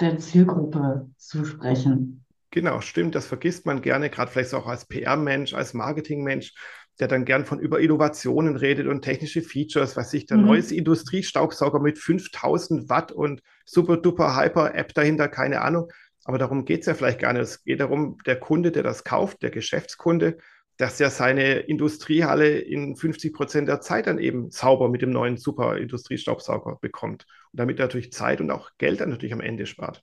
der 0.00 0.18
Zielgruppe 0.18 1.08
zu 1.16 1.44
sprechen. 1.44 2.24
Genau, 2.50 2.80
stimmt. 2.80 3.14
Das 3.14 3.26
vergisst 3.26 3.66
man 3.66 3.80
gerne, 3.80 4.10
gerade 4.10 4.30
vielleicht 4.30 4.54
auch 4.54 4.66
als 4.66 4.84
PR-Mensch, 4.86 5.54
als 5.54 5.72
Marketing-Mensch, 5.72 6.52
der 6.98 7.06
dann 7.06 7.24
gern 7.24 7.44
von 7.44 7.60
über 7.60 7.80
Innovationen 7.80 8.56
redet 8.56 8.88
und 8.88 9.02
technische 9.02 9.40
Features, 9.40 9.96
was 9.96 10.10
sich 10.10 10.26
der 10.26 10.38
mhm. 10.38 10.46
neueste 10.46 10.74
Industriestaubsauger 10.74 11.78
mit 11.78 11.98
5000 11.98 12.88
Watt 12.88 13.12
und 13.12 13.40
super 13.64 13.96
duper 13.96 14.36
hyper 14.36 14.74
App 14.74 14.94
dahinter, 14.94 15.28
keine 15.28 15.60
Ahnung. 15.60 15.90
Aber 16.24 16.38
darum 16.38 16.64
geht 16.64 16.80
es 16.80 16.86
ja 16.86 16.94
vielleicht 16.94 17.18
gar 17.20 17.32
nicht. 17.32 17.42
Es 17.42 17.64
geht 17.64 17.80
darum, 17.80 18.18
der 18.26 18.38
Kunde, 18.38 18.72
der 18.72 18.82
das 18.82 19.04
kauft, 19.04 19.42
der 19.42 19.50
Geschäftskunde, 19.50 20.38
dass 20.76 21.00
er 21.00 21.10
seine 21.10 21.60
Industriehalle 21.60 22.58
in 22.58 22.96
50 22.96 23.32
Prozent 23.34 23.68
der 23.68 23.80
Zeit 23.80 24.06
dann 24.06 24.18
eben 24.18 24.50
sauber 24.50 24.88
mit 24.88 25.02
dem 25.02 25.10
neuen 25.10 25.36
super 25.36 25.76
Industriestaubsauger 25.78 26.78
bekommt. 26.80 27.26
Und 27.52 27.58
damit 27.60 27.78
er 27.78 27.86
natürlich 27.86 28.12
Zeit 28.12 28.40
und 28.40 28.50
auch 28.50 28.70
Geld 28.78 29.00
dann 29.00 29.10
natürlich 29.10 29.32
am 29.34 29.40
Ende 29.40 29.66
spart. 29.66 30.02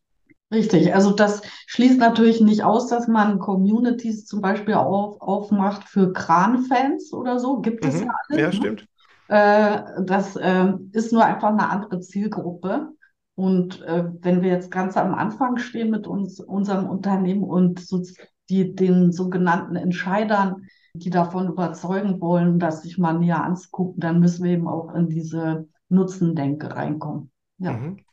Richtig, 0.51 0.93
also 0.95 1.11
das 1.11 1.41
schließt 1.65 1.99
natürlich 1.99 2.39
nicht 2.39 2.63
aus, 2.63 2.87
dass 2.87 3.07
man 3.07 3.37
Communities 3.39 4.25
zum 4.25 4.39
Beispiel 4.41 4.75
auf, 4.75 5.19
aufmacht 5.19 5.83
für 5.83 6.13
Kranfans 6.13 7.11
oder 7.11 7.39
so. 7.39 7.59
Gibt 7.59 7.83
es 7.85 7.95
Mhm. 7.95 8.03
ja 8.03 8.11
alles. 8.29 8.41
Ja, 8.41 8.47
ne? 8.47 8.53
stimmt. 8.53 8.87
Äh, 9.27 9.81
das 10.05 10.37
ähm, 10.41 10.89
ist 10.93 11.11
nur 11.11 11.25
einfach 11.25 11.49
eine 11.49 11.69
andere 11.69 11.99
Zielgruppe. 11.99 12.93
Und 13.37 13.81
äh, 13.83 14.05
wenn 14.21 14.41
wir 14.41 14.49
jetzt 14.49 14.71
ganz 14.71 14.97
am 14.97 15.15
Anfang 15.15 15.57
stehen 15.57 15.91
mit 15.91 16.07
uns, 16.07 16.39
unserem 16.41 16.89
Unternehmen 16.89 17.43
und 17.43 17.79
so 17.79 18.03
die, 18.49 18.75
den 18.75 19.11
sogenannten 19.13 19.75
Entscheidern, 19.77 20.67
die 20.93 21.11
davon 21.11 21.47
überzeugen 21.47 22.19
wollen, 22.21 22.59
das 22.59 22.81
sich 22.81 22.97
mal 22.97 23.13
näher 23.19 23.43
anzugucken, 23.43 23.99
dann 24.01 24.19
müssen 24.19 24.43
wir 24.43 24.51
eben 24.53 24.67
auch 24.67 24.93
in 24.95 25.09
diese 25.09 25.67
Nutzendenke 25.89 26.75
reinkommen. 26.75 27.31
Ja. 27.59 27.79
Mhm. 27.79 28.03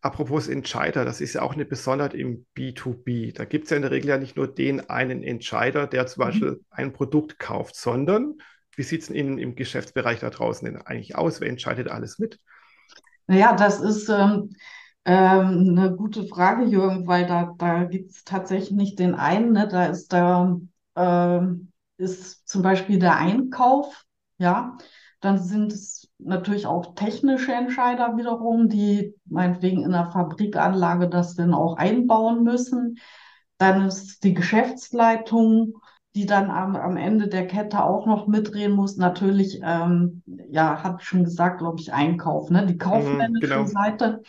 Apropos 0.00 0.48
Entscheider, 0.48 1.04
das 1.04 1.20
ist 1.20 1.34
ja 1.34 1.42
auch 1.42 1.54
eine 1.54 1.64
Besonderheit 1.64 2.14
im 2.14 2.46
B2B. 2.54 3.32
Da 3.32 3.44
gibt 3.44 3.64
es 3.64 3.70
ja 3.70 3.76
in 3.76 3.82
der 3.82 3.92
Regel 3.92 4.10
ja 4.10 4.18
nicht 4.18 4.36
nur 4.36 4.48
den 4.52 4.88
einen 4.90 5.22
Entscheider, 5.22 5.86
der 5.86 6.06
zum 6.06 6.22
Mhm. 6.22 6.22
Beispiel 6.22 6.64
ein 6.70 6.92
Produkt 6.92 7.38
kauft, 7.38 7.76
sondern 7.76 8.34
wie 8.76 8.82
sieht 8.82 9.02
es 9.02 9.08
denn 9.08 9.38
im 9.38 9.54
Geschäftsbereich 9.56 10.20
da 10.20 10.30
draußen 10.30 10.66
denn 10.66 10.78
eigentlich 10.82 11.16
aus? 11.16 11.40
Wer 11.40 11.48
entscheidet 11.48 11.88
alles 11.88 12.18
mit? 12.18 12.40
Naja, 13.26 13.54
das 13.54 13.80
ist 13.80 14.08
ähm, 14.08 14.50
ähm, 15.04 15.76
eine 15.78 15.94
gute 15.96 16.26
Frage, 16.26 16.64
Jürgen, 16.64 17.06
weil 17.06 17.26
da, 17.26 17.54
da 17.58 17.84
gibt 17.84 18.10
es 18.10 18.24
tatsächlich 18.24 18.72
nicht 18.72 18.98
den 18.98 19.14
einen. 19.14 19.52
Ne? 19.52 19.68
Da 19.68 19.86
ist 19.86 20.12
da 20.12 20.56
ähm, 20.96 21.72
ist 21.96 22.48
zum 22.48 22.62
Beispiel 22.62 22.98
der 22.98 23.16
Einkauf, 23.16 24.04
ja. 24.38 24.76
Dann 25.20 25.38
sind 25.38 25.72
es 25.72 26.08
natürlich 26.18 26.66
auch 26.66 26.94
technische 26.96 27.52
Entscheider 27.52 28.16
wiederum, 28.16 28.68
die 28.68 29.14
meinetwegen 29.24 29.84
in 29.84 29.92
der 29.92 30.10
Fabrikanlage 30.10 31.08
das 31.08 31.36
dann 31.36 31.54
auch 31.54 31.76
einbauen 31.76 32.42
müssen. 32.42 32.98
Dann 33.58 33.86
ist 33.86 34.24
die 34.24 34.34
Geschäftsleitung, 34.34 35.74
die 36.14 36.26
dann 36.26 36.50
am, 36.50 36.76
am 36.76 36.96
Ende 36.96 37.28
der 37.28 37.46
Kette 37.46 37.82
auch 37.84 38.06
noch 38.06 38.26
mitreden 38.26 38.76
muss. 38.76 38.96
Natürlich, 38.96 39.60
ähm, 39.62 40.22
ja, 40.50 40.82
hat 40.82 41.02
schon 41.02 41.24
gesagt, 41.24 41.58
glaube 41.58 41.80
ich, 41.80 41.92
Einkauf, 41.92 42.50
ne? 42.50 42.66
Die 42.66 42.78
Mhm, 42.92 43.36
kaufmännische 43.36 43.40
genau. 43.40 43.66
Seite. 43.66 44.22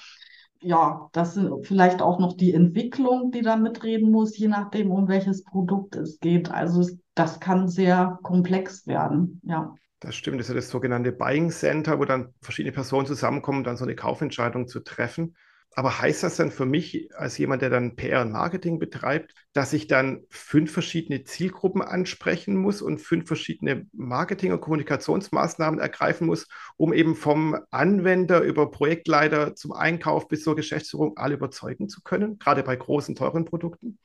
Ja, 0.62 1.10
das 1.14 1.34
sind 1.36 1.68
vielleicht 1.68 2.02
auch 2.02 2.20
noch 2.20 2.34
die 2.38 2.54
Entwicklung, 2.54 3.32
die 3.32 3.42
da 3.42 3.58
mitreden 3.58 4.12
muss, 4.12 4.38
je 4.38 4.48
nachdem, 4.48 4.92
um 4.92 5.08
welches 5.10 5.44
Produkt 5.44 5.96
es 5.98 6.20
geht. 6.20 6.52
Also 6.52 6.88
das 7.16 7.40
kann 7.42 7.68
sehr 7.68 8.20
komplex 8.24 8.88
werden, 8.88 9.42
ja. 9.44 9.76
Das 10.00 10.16
stimmt, 10.16 10.40
das 10.40 10.48
ist 10.48 10.50
ja 10.50 10.56
das 10.56 10.70
sogenannte 10.70 11.12
Buying 11.12 11.50
Center, 11.50 11.98
wo 12.00 12.06
dann 12.06 12.34
verschiedene 12.42 12.74
Personen 12.74 13.08
zusammenkommen, 13.08 13.60
um 13.60 13.64
dann 13.64 13.78
so 13.78 13.86
eine 13.86 13.96
Kaufentscheidung 13.96 14.68
zu 14.68 14.82
treffen. 14.82 15.36
Aber 15.76 16.00
heißt 16.00 16.22
das 16.24 16.36
dann 16.36 16.52
für 16.52 16.66
mich 16.66 17.10
als 17.16 17.38
jemand, 17.38 17.64
der 17.64 17.72
dann 17.72 17.96
PR 17.96 18.22
und 18.22 18.32
Marketing 18.32 18.78
betreibt, 18.78 19.34
dass 19.54 19.74
ich 19.74 19.88
dann 19.88 20.22
fünf 20.30 20.72
verschiedene 20.72 21.24
Zielgruppen 21.24 21.82
ansprechen 21.82 22.56
muss 22.56 22.82
und 22.82 23.00
fünf 23.00 23.28
verschiedene 23.28 23.88
Marketing- 23.92 24.52
und 24.52 24.62
Kommunikationsmaßnahmen 24.62 25.80
ergreifen 25.80 26.28
muss, 26.28 26.48
um 26.78 26.94
eben 26.94 27.16
vom 27.16 27.58
Anwender 27.72 28.42
über 28.42 28.70
Projektleiter 28.70 29.56
zum 29.56 29.72
Einkauf 29.72 30.28
bis 30.28 30.44
zur 30.44 30.56
Geschäftsführung 30.56 31.18
alle 31.18 31.36
überzeugen 31.36 31.90
zu 31.90 32.02
können, 32.04 32.38
gerade 32.38 32.62
bei 32.62 32.76
großen, 32.76 33.16
teuren 33.16 33.46
Produkten? 33.46 33.98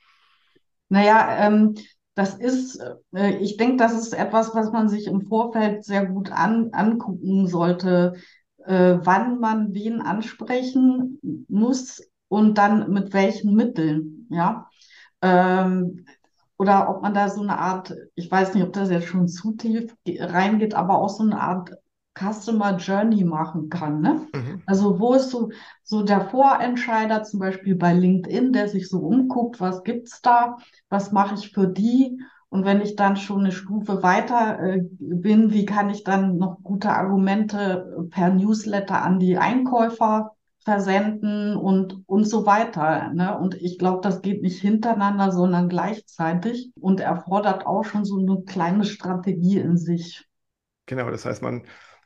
Naja, 0.89 1.45
ähm, 1.45 1.75
das 2.15 2.33
ist, 2.33 2.81
äh, 3.13 3.37
ich 3.37 3.57
denke, 3.57 3.77
das 3.77 3.93
ist 3.93 4.13
etwas, 4.13 4.53
was 4.53 4.71
man 4.71 4.89
sich 4.89 5.07
im 5.07 5.21
Vorfeld 5.21 5.85
sehr 5.85 6.05
gut 6.05 6.31
an, 6.31 6.69
angucken 6.73 7.47
sollte, 7.47 8.15
äh, 8.69 8.99
wann 9.03 9.39
man 9.39 9.73
wen 9.73 10.01
ansprechen 10.01 11.19
muss 11.49 12.03
und 12.29 12.57
dann 12.57 12.91
mit 12.91 13.13
welchen 13.13 13.55
Mitteln, 13.55 14.27
ja. 14.31 14.69
Ähm, 15.21 16.05
oder 16.57 16.89
ob 16.89 17.01
man 17.01 17.13
da 17.13 17.29
so 17.29 17.41
eine 17.41 17.57
Art, 17.57 17.93
ich 18.15 18.29
weiß 18.29 18.53
nicht, 18.53 18.63
ob 18.63 18.73
das 18.73 18.89
jetzt 18.89 19.07
schon 19.07 19.27
zu 19.27 19.53
tief 19.53 19.95
ge- 20.05 20.21
reingeht, 20.21 20.75
aber 20.75 20.99
auch 20.99 21.09
so 21.09 21.23
eine 21.23 21.39
Art 21.41 21.71
Customer 22.17 22.77
Journey 22.77 23.23
machen 23.23 23.69
kann, 23.69 24.01
ne? 24.01 24.27
Mhm. 24.33 24.61
Also 24.65 24.99
wo 24.99 25.13
ist 25.15 25.31
so, 25.31 25.49
so 25.83 26.03
der 26.03 26.29
Vorentscheider 26.29 27.23
zum 27.23 27.39
Beispiel 27.39 27.75
bei 27.75 27.93
LinkedIn, 27.93 28.53
der 28.53 28.67
sich 28.69 28.89
so 28.89 28.99
umguckt, 28.99 29.59
was 29.59 29.83
gibt's 29.83 30.21
da, 30.21 30.57
was 30.89 31.11
mache 31.11 31.35
ich 31.35 31.51
für 31.51 31.67
die? 31.67 32.19
Und 32.49 32.65
wenn 32.65 32.81
ich 32.81 32.95
dann 32.95 33.15
schon 33.15 33.41
eine 33.41 33.51
Stufe 33.51 34.01
weiter 34.01 34.59
äh, 34.59 34.81
bin, 34.99 35.53
wie 35.53 35.65
kann 35.65 35.89
ich 35.89 36.03
dann 36.03 36.37
noch 36.37 36.57
gute 36.63 36.89
Argumente 36.89 38.07
per 38.09 38.33
Newsletter 38.33 39.03
an 39.03 39.19
die 39.19 39.37
Einkäufer 39.37 40.31
versenden 40.63 41.55
und, 41.55 42.03
und 42.07 42.25
so 42.25 42.45
weiter. 42.45 43.11
Ne? 43.13 43.37
Und 43.37 43.55
ich 43.55 43.77
glaube, 43.77 44.01
das 44.01 44.21
geht 44.21 44.41
nicht 44.41 44.59
hintereinander, 44.61 45.31
sondern 45.31 45.69
gleichzeitig 45.69 46.71
und 46.79 46.99
erfordert 46.99 47.65
auch 47.65 47.85
schon 47.85 48.03
so 48.03 48.17
eine 48.17 48.43
kleine 48.45 48.83
Strategie 48.83 49.59
in 49.59 49.77
sich. 49.77 50.25
Genau, 50.85 51.09
das 51.11 51.25
heißt, 51.25 51.41
man 51.41 51.63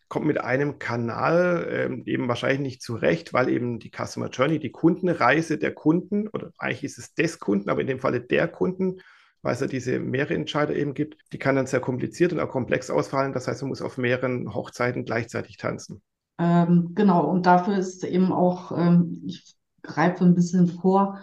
kommt 0.09 0.27
mit 0.27 0.39
einem 0.39 0.77
Kanal 0.77 1.67
ähm, 1.71 2.03
eben 2.05 2.27
wahrscheinlich 2.27 2.59
nicht 2.59 2.81
zurecht, 2.83 3.33
weil 3.33 3.49
eben 3.49 3.79
die 3.79 3.89
Customer 3.89 4.29
Journey, 4.29 4.59
die 4.59 4.71
Kundenreise 4.71 5.57
der 5.57 5.73
Kunden, 5.73 6.27
oder 6.27 6.51
eigentlich 6.57 6.83
ist 6.83 6.99
es 6.99 7.15
des 7.15 7.39
Kunden, 7.39 7.69
aber 7.69 7.81
in 7.81 7.87
dem 7.87 7.99
Falle 7.99 8.21
der 8.21 8.47
Kunden, 8.47 8.99
weil 9.43 9.53
es 9.55 9.61
ja 9.61 9.67
diese 9.67 9.99
mehrere 9.99 10.35
Entscheider 10.35 10.75
eben 10.75 10.95
gibt, 10.95 11.17
die 11.33 11.39
kann 11.39 11.55
dann 11.57 11.67
sehr 11.67 11.81
kompliziert 11.81 12.33
und 12.33 12.39
auch 12.41 12.49
komplex 12.49 12.89
ausfallen. 12.89 13.33
Das 13.33 13.47
heißt, 13.47 13.61
man 13.63 13.69
muss 13.69 13.83
auf 13.83 13.97
mehreren 13.99 14.53
Hochzeiten 14.55 15.05
gleichzeitig 15.05 15.57
tanzen. 15.57 16.01
Ähm, 16.39 16.91
genau, 16.95 17.25
und 17.29 17.45
dafür 17.45 17.77
ist 17.77 18.03
eben 18.03 18.31
auch, 18.31 18.71
ähm, 18.77 19.21
ich 19.25 19.55
greife 19.83 20.23
ein 20.25 20.35
bisschen 20.35 20.67
vor, 20.67 21.19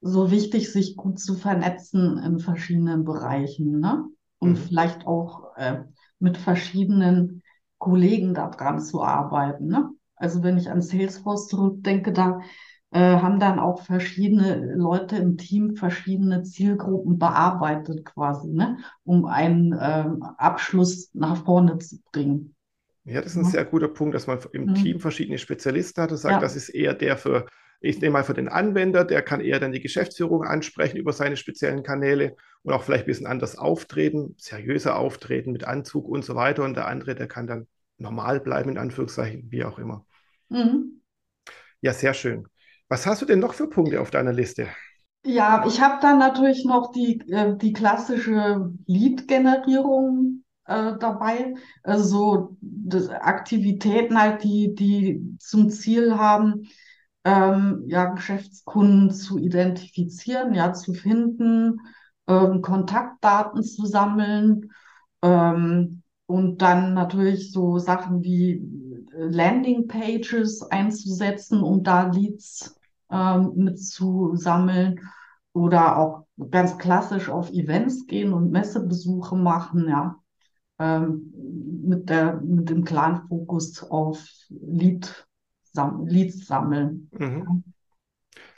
so 0.00 0.30
wichtig, 0.30 0.72
sich 0.72 0.96
gut 0.96 1.18
zu 1.20 1.34
vernetzen 1.34 2.18
in 2.18 2.38
verschiedenen 2.38 3.04
Bereichen, 3.04 3.80
ne? 3.80 4.04
Und 4.38 4.56
Mhm. 4.56 4.58
vielleicht 4.58 5.06
auch 5.06 5.56
äh, 5.56 5.82
mit 6.20 6.36
verschiedenen 6.38 7.42
Kollegen 7.78 8.34
daran 8.34 8.80
zu 8.80 9.02
arbeiten, 9.02 9.66
ne? 9.68 9.90
Also 10.16 10.42
wenn 10.42 10.56
ich 10.58 10.70
an 10.70 10.82
Salesforce 10.82 11.48
zurückdenke, 11.48 12.12
da 12.12 12.40
äh, 12.90 13.00
haben 13.00 13.40
dann 13.40 13.58
auch 13.58 13.82
verschiedene 13.82 14.74
Leute 14.74 15.16
im 15.16 15.36
Team 15.38 15.76
verschiedene 15.76 16.42
Zielgruppen 16.42 17.18
bearbeitet 17.18 18.04
quasi, 18.04 18.48
ne? 18.48 18.78
Um 19.04 19.26
einen 19.26 19.76
ähm, 19.80 20.22
Abschluss 20.38 21.10
nach 21.14 21.44
vorne 21.44 21.78
zu 21.78 21.98
bringen. 22.12 22.54
Ja, 23.04 23.22
das 23.22 23.32
ist 23.32 23.36
ein 23.38 23.44
Ja. 23.44 23.50
sehr 23.50 23.64
guter 23.64 23.88
Punkt, 23.88 24.14
dass 24.14 24.26
man 24.26 24.38
im 24.52 24.72
Mhm. 24.72 24.74
Team 24.74 25.00
verschiedene 25.00 25.38
Spezialisten 25.38 26.02
hat 26.02 26.10
und 26.10 26.18
sagt, 26.18 26.42
Ja. 26.42 26.42
das 26.42 26.56
ist 26.56 26.68
eher 26.68 26.92
der 26.94 27.16
für, 27.16 27.46
ich 27.80 28.00
nehme 28.00 28.12
mal 28.14 28.24
für 28.24 28.34
den 28.34 28.48
Anwender, 28.48 29.04
der 29.04 29.22
kann 29.22 29.40
eher 29.40 29.60
dann 29.60 29.72
die 29.72 29.80
Geschäftsführung 29.80 30.44
ansprechen 30.44 30.98
über 30.98 31.12
seine 31.12 31.36
speziellen 31.38 31.82
Kanäle 31.82 32.36
und 32.62 32.74
auch 32.74 32.82
vielleicht 32.82 33.04
ein 33.04 33.06
bisschen 33.06 33.26
anders 33.26 33.56
auftreten, 33.56 34.34
seriöser 34.38 34.96
auftreten 34.96 35.52
mit 35.52 35.64
Anzug 35.64 36.06
und 36.06 36.24
so 36.24 36.34
weiter. 36.34 36.64
Und 36.64 36.74
der 36.76 36.86
andere, 36.86 37.14
der 37.14 37.28
kann 37.28 37.46
dann 37.46 37.66
normal 37.96 38.40
bleiben, 38.40 38.70
in 38.70 38.78
Anführungszeichen, 38.78 39.50
wie 39.50 39.64
auch 39.64 39.78
immer. 39.78 40.04
Mhm. 40.50 41.00
Ja, 41.80 41.92
sehr 41.92 42.14
schön. 42.14 42.48
Was 42.88 43.06
hast 43.06 43.22
du 43.22 43.26
denn 43.26 43.38
noch 43.38 43.54
für 43.54 43.68
Punkte 43.68 44.00
auf 44.00 44.10
deiner 44.10 44.32
Liste? 44.32 44.68
Ja, 45.24 45.64
ich 45.66 45.80
habe 45.80 45.98
dann 46.00 46.18
natürlich 46.18 46.64
noch 46.64 46.92
die, 46.92 47.20
äh, 47.30 47.56
die 47.56 47.72
klassische 47.72 48.72
Lead-Generierung 48.86 50.44
äh, 50.64 50.94
dabei. 50.98 51.54
Also 51.82 52.04
so 52.04 52.56
das 52.60 53.08
Aktivitäten 53.10 54.18
halt, 54.18 54.42
die, 54.44 54.74
die 54.74 55.36
zum 55.38 55.70
Ziel 55.70 56.16
haben, 56.16 56.68
ähm, 57.24 57.84
ja, 57.88 58.06
Geschäftskunden 58.06 59.10
zu 59.10 59.38
identifizieren, 59.38 60.54
ja, 60.54 60.72
zu 60.72 60.94
finden, 60.94 61.80
ähm, 62.26 62.62
Kontaktdaten 62.62 63.62
zu 63.62 63.84
sammeln, 63.86 64.70
ähm, 65.22 66.02
und 66.26 66.58
dann 66.60 66.92
natürlich 66.94 67.52
so 67.52 67.78
Sachen 67.78 68.22
wie 68.22 68.52
äh, 69.14 69.24
Landing-Pages 69.30 70.62
einzusetzen, 70.70 71.62
um 71.62 71.82
da 71.82 72.08
Leads 72.10 72.77
ähm, 73.10 73.52
mitzusammeln 73.56 75.00
oder 75.52 75.98
auch 75.98 76.26
ganz 76.50 76.78
klassisch 76.78 77.28
auf 77.28 77.50
Events 77.50 78.06
gehen 78.06 78.32
und 78.32 78.50
Messebesuche 78.50 79.36
machen, 79.36 79.88
ja, 79.88 80.16
ähm, 80.78 81.32
mit 81.84 82.08
der, 82.08 82.40
mit 82.40 82.70
dem 82.70 82.84
klaren 82.84 83.26
Fokus 83.28 83.82
auf 83.82 84.24
Lead, 84.48 85.26
sam 85.72 86.06
Leads 86.06 86.46
sammeln. 86.46 87.08
Mhm. 87.12 87.64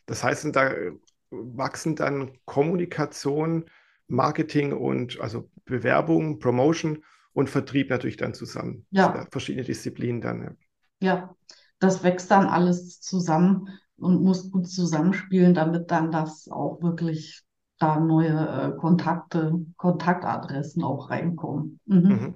Das 0.06 0.22
heißt, 0.24 0.48
da 0.52 0.68
äh, 0.68 0.92
wachsen 1.30 1.96
dann 1.96 2.32
Kommunikation, 2.44 3.64
Marketing 4.08 4.72
und 4.72 5.20
also 5.20 5.48
Bewerbung, 5.64 6.40
Promotion 6.40 7.04
und 7.32 7.48
Vertrieb 7.48 7.90
natürlich 7.90 8.16
dann 8.16 8.34
zusammen. 8.34 8.86
Ja 8.90 9.26
verschiedene 9.30 9.64
Disziplinen 9.64 10.20
dann. 10.20 10.42
ja. 10.42 10.56
Ja, 11.02 11.36
das 11.78 12.02
wächst 12.02 12.30
dann 12.30 12.46
alles 12.46 13.00
zusammen 13.00 13.68
und 14.00 14.22
muss 14.22 14.50
gut 14.50 14.68
zusammenspielen, 14.68 15.54
damit 15.54 15.90
dann 15.90 16.10
das 16.10 16.48
auch 16.50 16.82
wirklich 16.82 17.42
da 17.78 17.98
neue 17.98 18.28
äh, 18.28 18.76
Kontakte, 18.78 19.54
Kontaktadressen 19.76 20.82
auch 20.84 21.10
reinkommen. 21.10 21.80
Mhm. 21.86 22.08
Mhm. 22.08 22.34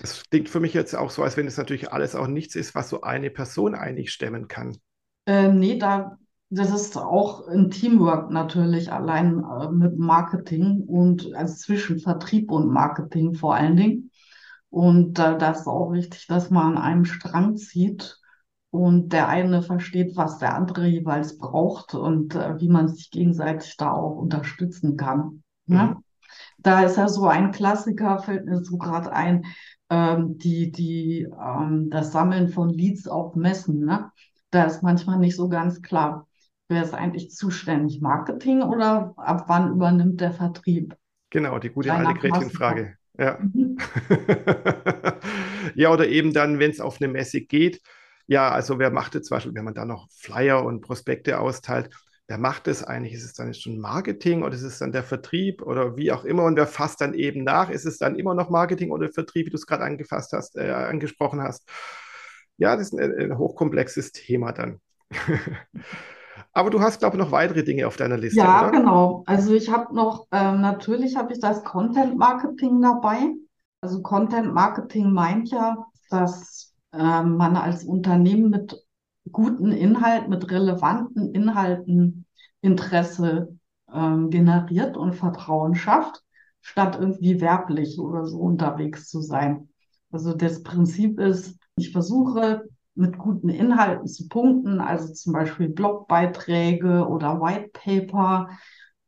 Das 0.00 0.22
klingt 0.28 0.48
für 0.48 0.60
mich 0.60 0.74
jetzt 0.74 0.94
auch 0.94 1.10
so, 1.10 1.22
als 1.22 1.36
wenn 1.36 1.46
es 1.46 1.56
natürlich 1.56 1.92
alles 1.92 2.14
auch 2.14 2.26
nichts 2.26 2.54
ist, 2.54 2.74
was 2.74 2.88
so 2.88 3.02
eine 3.02 3.30
Person 3.30 3.74
eigentlich 3.74 4.10
stemmen 4.10 4.48
kann. 4.48 4.76
Äh, 5.26 5.52
nee, 5.52 5.78
da, 5.78 6.18
das 6.50 6.72
ist 6.72 6.96
auch 6.96 7.46
ein 7.46 7.70
Teamwork 7.70 8.30
natürlich, 8.30 8.92
allein 8.92 9.44
äh, 9.44 9.70
mit 9.70 9.98
Marketing 9.98 10.82
und 10.86 11.34
also 11.34 11.54
zwischen 11.54 12.00
Vertrieb 12.00 12.50
und 12.50 12.68
Marketing 12.68 13.34
vor 13.34 13.54
allen 13.54 13.76
Dingen. 13.76 14.10
Und 14.68 15.18
äh, 15.18 15.38
da 15.38 15.52
ist 15.52 15.66
auch 15.66 15.92
wichtig, 15.92 16.26
dass 16.26 16.50
man 16.50 16.76
an 16.76 16.82
einem 16.82 17.04
Strang 17.04 17.56
zieht 17.56 18.18
und 18.72 19.12
der 19.12 19.28
eine 19.28 19.60
versteht, 19.60 20.16
was 20.16 20.38
der 20.38 20.54
andere 20.54 20.86
jeweils 20.86 21.36
braucht 21.36 21.94
und 21.94 22.34
äh, 22.34 22.58
wie 22.58 22.70
man 22.70 22.88
sich 22.88 23.10
gegenseitig 23.10 23.76
da 23.76 23.92
auch 23.92 24.16
unterstützen 24.16 24.96
kann. 24.96 25.42
Ne? 25.66 25.94
Mhm. 25.94 26.04
Da 26.56 26.82
ist 26.82 26.96
ja 26.96 27.06
so 27.06 27.26
ein 27.26 27.52
Klassiker, 27.52 28.20
fällt 28.20 28.46
mir 28.46 28.64
so 28.64 28.78
gerade 28.78 29.12
ein, 29.12 29.44
ähm, 29.90 30.38
die, 30.38 30.72
die, 30.72 31.28
ähm, 31.38 31.90
das 31.90 32.12
Sammeln 32.12 32.48
von 32.48 32.70
Leads 32.70 33.08
auf 33.08 33.36
Messen. 33.36 33.84
Ne? 33.84 34.10
Da 34.50 34.64
ist 34.64 34.82
manchmal 34.82 35.18
nicht 35.18 35.36
so 35.36 35.50
ganz 35.50 35.82
klar, 35.82 36.26
wer 36.68 36.82
ist 36.82 36.94
eigentlich 36.94 37.30
zuständig, 37.30 38.00
Marketing 38.00 38.62
oder 38.62 39.12
ab 39.18 39.44
wann 39.48 39.70
übernimmt 39.72 40.22
der 40.22 40.32
Vertrieb? 40.32 40.96
Genau, 41.28 41.58
die 41.58 41.68
gute 41.68 41.92
alte 41.92 42.14
Gretchenfrage. 42.14 42.96
Ja. 43.18 43.38
Mhm. 43.38 43.76
ja, 45.74 45.92
oder 45.92 46.08
eben 46.08 46.32
dann, 46.32 46.58
wenn 46.58 46.70
es 46.70 46.80
auf 46.80 47.02
eine 47.02 47.12
Messe 47.12 47.42
geht, 47.42 47.82
ja, 48.26 48.50
also 48.50 48.78
wer 48.78 48.90
macht 48.90 49.14
jetzt 49.14 49.28
zum 49.28 49.36
Beispiel, 49.36 49.54
wenn 49.54 49.64
man 49.64 49.74
da 49.74 49.84
noch 49.84 50.08
Flyer 50.10 50.64
und 50.64 50.80
Prospekte 50.80 51.38
austeilt, 51.38 51.90
wer 52.28 52.38
macht 52.38 52.66
das 52.66 52.82
eigentlich? 52.84 53.14
Ist 53.14 53.24
es 53.24 53.34
dann 53.34 53.52
schon 53.54 53.78
Marketing 53.78 54.42
oder 54.42 54.54
ist 54.54 54.62
es 54.62 54.78
dann 54.78 54.92
der 54.92 55.02
Vertrieb 55.02 55.62
oder 55.62 55.96
wie 55.96 56.12
auch 56.12 56.24
immer? 56.24 56.44
Und 56.44 56.56
wer 56.56 56.66
fasst 56.66 57.00
dann 57.00 57.14
eben 57.14 57.44
nach? 57.44 57.70
Ist 57.70 57.84
es 57.84 57.98
dann 57.98 58.16
immer 58.16 58.34
noch 58.34 58.50
Marketing 58.50 58.90
oder 58.90 59.10
Vertrieb, 59.10 59.46
wie 59.46 59.50
du 59.50 59.56
es 59.56 59.66
gerade 59.66 59.84
angefasst 59.84 60.32
hast, 60.32 60.56
äh, 60.56 60.70
angesprochen 60.70 61.42
hast? 61.42 61.68
Ja, 62.56 62.76
das 62.76 62.92
ist 62.92 62.98
ein, 62.98 63.12
ein 63.18 63.38
hochkomplexes 63.38 64.12
Thema 64.12 64.52
dann. 64.52 64.80
Aber 66.54 66.70
du 66.70 66.80
hast, 66.80 67.00
glaube 67.00 67.16
ich, 67.16 67.22
noch 67.22 67.32
weitere 67.32 67.64
Dinge 67.64 67.86
auf 67.86 67.96
deiner 67.96 68.18
Liste. 68.18 68.38
Ja, 68.38 68.68
oder? 68.68 68.78
genau. 68.78 69.22
Also 69.26 69.54
ich 69.54 69.70
habe 69.70 69.94
noch, 69.94 70.26
äh, 70.30 70.52
natürlich 70.52 71.16
habe 71.16 71.32
ich 71.32 71.40
das 71.40 71.64
Content 71.64 72.16
Marketing 72.18 72.80
dabei. 72.80 73.34
Also 73.80 74.02
Content 74.02 74.52
Marketing 74.52 75.12
meint 75.12 75.50
ja, 75.50 75.86
dass 76.10 76.71
äh, 76.92 77.22
man 77.22 77.56
als 77.56 77.84
Unternehmen 77.84 78.50
mit 78.50 78.82
guten 79.30 79.72
Inhalt, 79.72 80.28
mit 80.28 80.50
relevanten 80.50 81.34
Inhalten 81.34 82.26
Interesse 82.60 83.56
ähm, 83.92 84.30
generiert 84.30 84.96
und 84.96 85.14
Vertrauen 85.14 85.74
schafft, 85.74 86.22
statt 86.60 86.96
irgendwie 86.98 87.40
werblich 87.40 87.98
oder 87.98 88.26
so 88.26 88.38
unterwegs 88.38 89.08
zu 89.08 89.20
sein. 89.20 89.68
Also 90.10 90.34
das 90.34 90.62
Prinzip 90.62 91.18
ist, 91.18 91.58
ich 91.76 91.92
versuche 91.92 92.68
mit 92.94 93.18
guten 93.18 93.48
Inhalten 93.48 94.06
zu 94.06 94.28
punkten, 94.28 94.80
also 94.80 95.12
zum 95.12 95.32
Beispiel 95.32 95.68
Blogbeiträge 95.68 97.06
oder 97.08 97.40
White 97.40 97.70
Paper, 97.72 98.50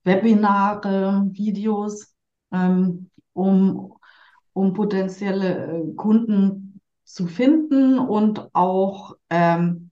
Webinare, 0.05 1.29
Videos, 1.33 2.15
ähm, 2.53 3.11
um, 3.35 3.95
um 4.53 4.73
potenzielle 4.73 5.67
äh, 5.67 5.95
Kunden 5.95 6.64
zu 7.15 7.27
finden 7.27 7.99
und 7.99 8.51
auch 8.55 9.17
ähm, 9.31 9.91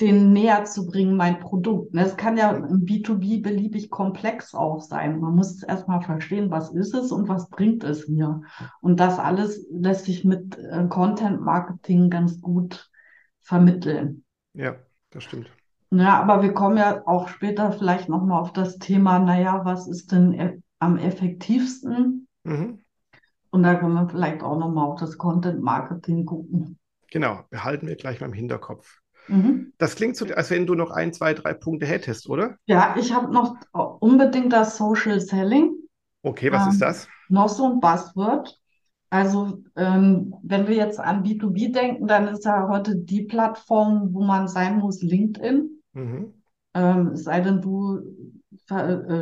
den 0.00 0.32
näher 0.32 0.64
zu 0.64 0.86
bringen, 0.86 1.16
mein 1.16 1.38
Produkt. 1.38 1.94
Das 1.94 2.16
kann 2.16 2.36
ja 2.36 2.50
im 2.50 2.84
B2B 2.84 3.40
beliebig 3.40 3.88
komplex 3.88 4.52
auch 4.52 4.80
sein. 4.80 5.20
Man 5.20 5.36
muss 5.36 5.62
erstmal 5.62 6.02
verstehen, 6.02 6.50
was 6.50 6.72
ist 6.72 6.92
es 6.94 7.12
und 7.12 7.28
was 7.28 7.48
bringt 7.48 7.84
es 7.84 8.08
mir. 8.08 8.42
Und 8.80 8.98
das 8.98 9.20
alles 9.20 9.64
lässt 9.70 10.06
sich 10.06 10.24
mit 10.24 10.58
äh, 10.58 10.86
Content 10.88 11.40
Marketing 11.40 12.10
ganz 12.10 12.40
gut 12.40 12.90
vermitteln. 13.42 14.24
Ja, 14.54 14.74
das 15.10 15.22
stimmt. 15.22 15.50
Ja, 15.90 16.20
aber 16.20 16.42
wir 16.42 16.52
kommen 16.52 16.78
ja 16.78 17.06
auch 17.06 17.28
später 17.28 17.70
vielleicht 17.70 18.08
nochmal 18.08 18.40
auf 18.40 18.52
das 18.52 18.78
Thema, 18.78 19.20
naja, 19.20 19.60
was 19.64 19.86
ist 19.86 20.10
denn 20.10 20.32
e 20.32 20.58
am 20.80 20.96
effektivsten? 20.98 22.26
Mhm. 22.42 22.81
Und 23.52 23.62
da 23.62 23.74
können 23.74 23.92
wir 23.92 24.08
vielleicht 24.08 24.42
auch 24.42 24.58
nochmal 24.58 24.88
auf 24.88 24.98
das 24.98 25.18
Content 25.18 25.62
Marketing 25.62 26.24
gucken. 26.24 26.78
Genau, 27.10 27.40
behalten 27.50 27.86
wir 27.86 27.96
gleich 27.96 28.20
mal 28.20 28.26
im 28.26 28.32
Hinterkopf. 28.32 29.00
Mhm. 29.28 29.74
Das 29.76 29.94
klingt 29.94 30.16
so, 30.16 30.24
als 30.26 30.50
wenn 30.50 30.66
du 30.66 30.74
noch 30.74 30.90
ein, 30.90 31.12
zwei, 31.12 31.34
drei 31.34 31.52
Punkte 31.52 31.84
hättest, 31.84 32.28
oder? 32.30 32.56
Ja, 32.64 32.96
ich 32.98 33.12
habe 33.12 33.30
noch 33.30 33.56
unbedingt 34.00 34.54
das 34.54 34.78
Social 34.78 35.20
Selling. 35.20 35.74
Okay, 36.22 36.50
was 36.50 36.64
ähm, 36.64 36.72
ist 36.72 36.80
das? 36.80 37.08
Noch 37.28 37.50
so 37.50 37.66
ein 37.66 37.80
Buzzword. 37.80 38.58
Also, 39.10 39.62
ähm, 39.76 40.34
wenn 40.42 40.66
wir 40.66 40.74
jetzt 40.74 40.98
an 40.98 41.22
B2B 41.22 41.72
denken, 41.72 42.06
dann 42.06 42.28
ist 42.28 42.46
ja 42.46 42.66
heute 42.68 42.96
die 42.96 43.24
Plattform, 43.24 44.14
wo 44.14 44.24
man 44.24 44.48
sein 44.48 44.78
muss, 44.78 45.02
LinkedIn. 45.02 45.82
Mhm. 45.92 46.32
Ähm, 46.72 47.14
sei 47.16 47.42
denn, 47.42 47.60
du 47.60 48.00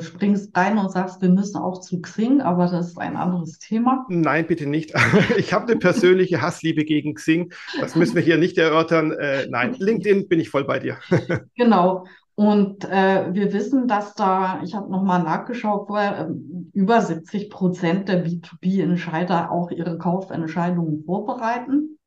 springst 0.01 0.57
rein 0.57 0.79
und 0.79 0.93
sagst, 0.93 1.21
wir 1.23 1.29
müssen 1.29 1.57
auch 1.59 1.81
zu 1.81 2.01
Xing, 2.01 2.41
aber 2.41 2.67
das 2.67 2.89
ist 2.89 2.99
ein 2.99 3.17
anderes 3.17 3.59
Thema. 3.59 4.07
Nein, 4.09 4.47
bitte 4.47 4.67
nicht. 4.67 4.95
Ich 5.37 5.53
habe 5.53 5.67
eine 5.67 5.79
persönliche 5.79 6.43
Hassliebe 6.43 6.85
gegen 6.85 7.15
Xing. 7.15 7.53
Das 7.81 7.97
müssen 7.97 8.15
wir 8.15 8.23
hier 8.23 8.39
nicht 8.39 8.59
erörtern. 8.59 9.13
Äh, 9.13 9.47
nein, 9.49 9.75
LinkedIn 9.79 10.29
bin 10.29 10.41
ich 10.41 10.51
voll 10.51 10.65
bei 10.65 10.79
dir. 10.79 10.99
Genau. 11.57 12.07
Und 12.35 12.85
äh, 12.87 13.35
wir 13.35 13.53
wissen, 13.53 13.87
dass 13.87 14.15
da, 14.15 14.63
ich 14.65 14.75
habe 14.75 14.91
nochmal 14.91 15.23
nachgeschaut, 15.23 15.89
vorher 15.89 16.29
äh, 16.29 16.33
über 16.73 17.03
70 17.03 17.51
Prozent 17.51 18.09
der 18.09 18.25
B2B-Entscheider 18.25 19.51
auch 19.51 19.71
ihre 19.71 19.99
Kaufentscheidungen 19.99 21.05
vorbereiten 21.05 21.99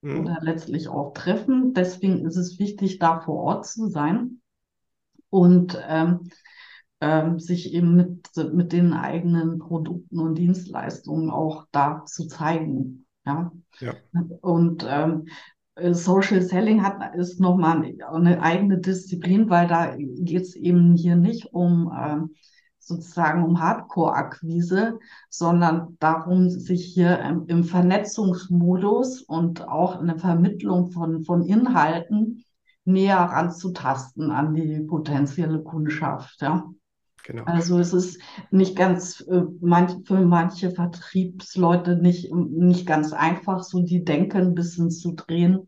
mhm. 0.00 0.20
oder 0.20 0.38
letztlich 0.40 0.88
auch 0.88 1.12
treffen. 1.12 1.74
Deswegen 1.74 2.24
ist 2.24 2.36
es 2.36 2.58
wichtig, 2.58 3.00
da 3.00 3.20
vor 3.20 3.36
Ort 3.42 3.66
zu 3.66 3.88
sein. 3.88 4.40
Und 5.28 5.78
ähm, 5.86 6.30
ähm, 7.02 7.40
sich 7.40 7.74
eben 7.74 7.96
mit, 7.96 8.30
mit 8.54 8.72
den 8.72 8.92
eigenen 8.92 9.58
Produkten 9.58 10.20
und 10.20 10.38
Dienstleistungen 10.38 11.30
auch 11.30 11.66
da 11.72 12.04
zu 12.06 12.28
zeigen. 12.28 13.06
Ja. 13.26 13.50
ja. 13.80 13.94
Und 14.40 14.86
ähm, 14.88 15.26
Social 15.92 16.42
Selling 16.42 16.84
hat, 16.84 17.16
ist 17.16 17.40
nochmal 17.40 17.92
eine 18.08 18.40
eigene 18.40 18.78
Disziplin, 18.78 19.50
weil 19.50 19.66
da 19.66 19.96
geht 19.96 20.42
es 20.42 20.54
eben 20.54 20.94
hier 20.94 21.16
nicht 21.16 21.52
um 21.52 21.92
ähm, 21.98 22.30
sozusagen 22.78 23.44
um 23.44 23.60
Hardcore-Akquise, 23.60 25.00
sondern 25.28 25.96
darum, 25.98 26.50
sich 26.50 26.84
hier 26.84 27.18
im, 27.20 27.46
im 27.46 27.64
Vernetzungsmodus 27.64 29.22
und 29.22 29.66
auch 29.66 30.00
in 30.00 30.06
der 30.06 30.18
Vermittlung 30.18 30.92
von, 30.92 31.24
von 31.24 31.42
Inhalten 31.42 32.44
näher 32.84 33.18
ranzutasten 33.18 34.30
an 34.30 34.54
die 34.54 34.80
potenzielle 34.80 35.62
Kundschaft. 35.62 36.42
Ja. 36.42 36.70
Genau. 37.24 37.44
Also 37.44 37.78
es 37.78 37.92
ist 37.92 38.20
nicht 38.50 38.76
ganz 38.76 39.20
äh, 39.22 39.42
für 40.04 40.20
manche 40.20 40.70
Vertriebsleute 40.70 41.96
nicht, 41.96 42.32
nicht 42.32 42.86
ganz 42.86 43.12
einfach, 43.12 43.62
so 43.62 43.82
die 43.82 44.04
Denken 44.04 44.38
ein 44.38 44.54
bisschen 44.54 44.90
zu 44.90 45.12
drehen, 45.12 45.66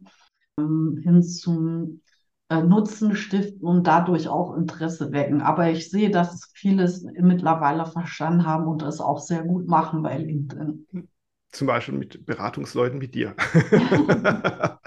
ähm, 0.59 1.01
hin 1.03 1.23
zum 1.23 2.01
äh, 2.49 2.62
Nutzen 2.62 3.17
stiften 3.17 3.67
und 3.67 3.87
dadurch 3.87 4.29
auch 4.29 4.57
Interesse 4.57 5.12
wecken. 5.12 5.40
Aber 5.43 5.71
ich 5.71 5.90
sehe, 5.90 6.11
dass 6.11 6.51
viele 6.55 6.85
es 6.85 7.03
mittlerweile 7.03 7.87
verstanden 7.87 8.47
haben 8.47 8.67
und 8.67 8.83
es 8.83 9.01
auch 9.01 9.21
sehr 9.21 9.43
gut 9.43 9.67
machen 9.69 10.03
bei 10.03 10.19
LinkedIn. 10.19 10.87
Zum 11.55 11.69
Beispiel 11.69 11.95
mit 11.95 12.27
Beratungsleuten 12.27 13.01
wie 13.01 13.09
dir. 13.09 13.35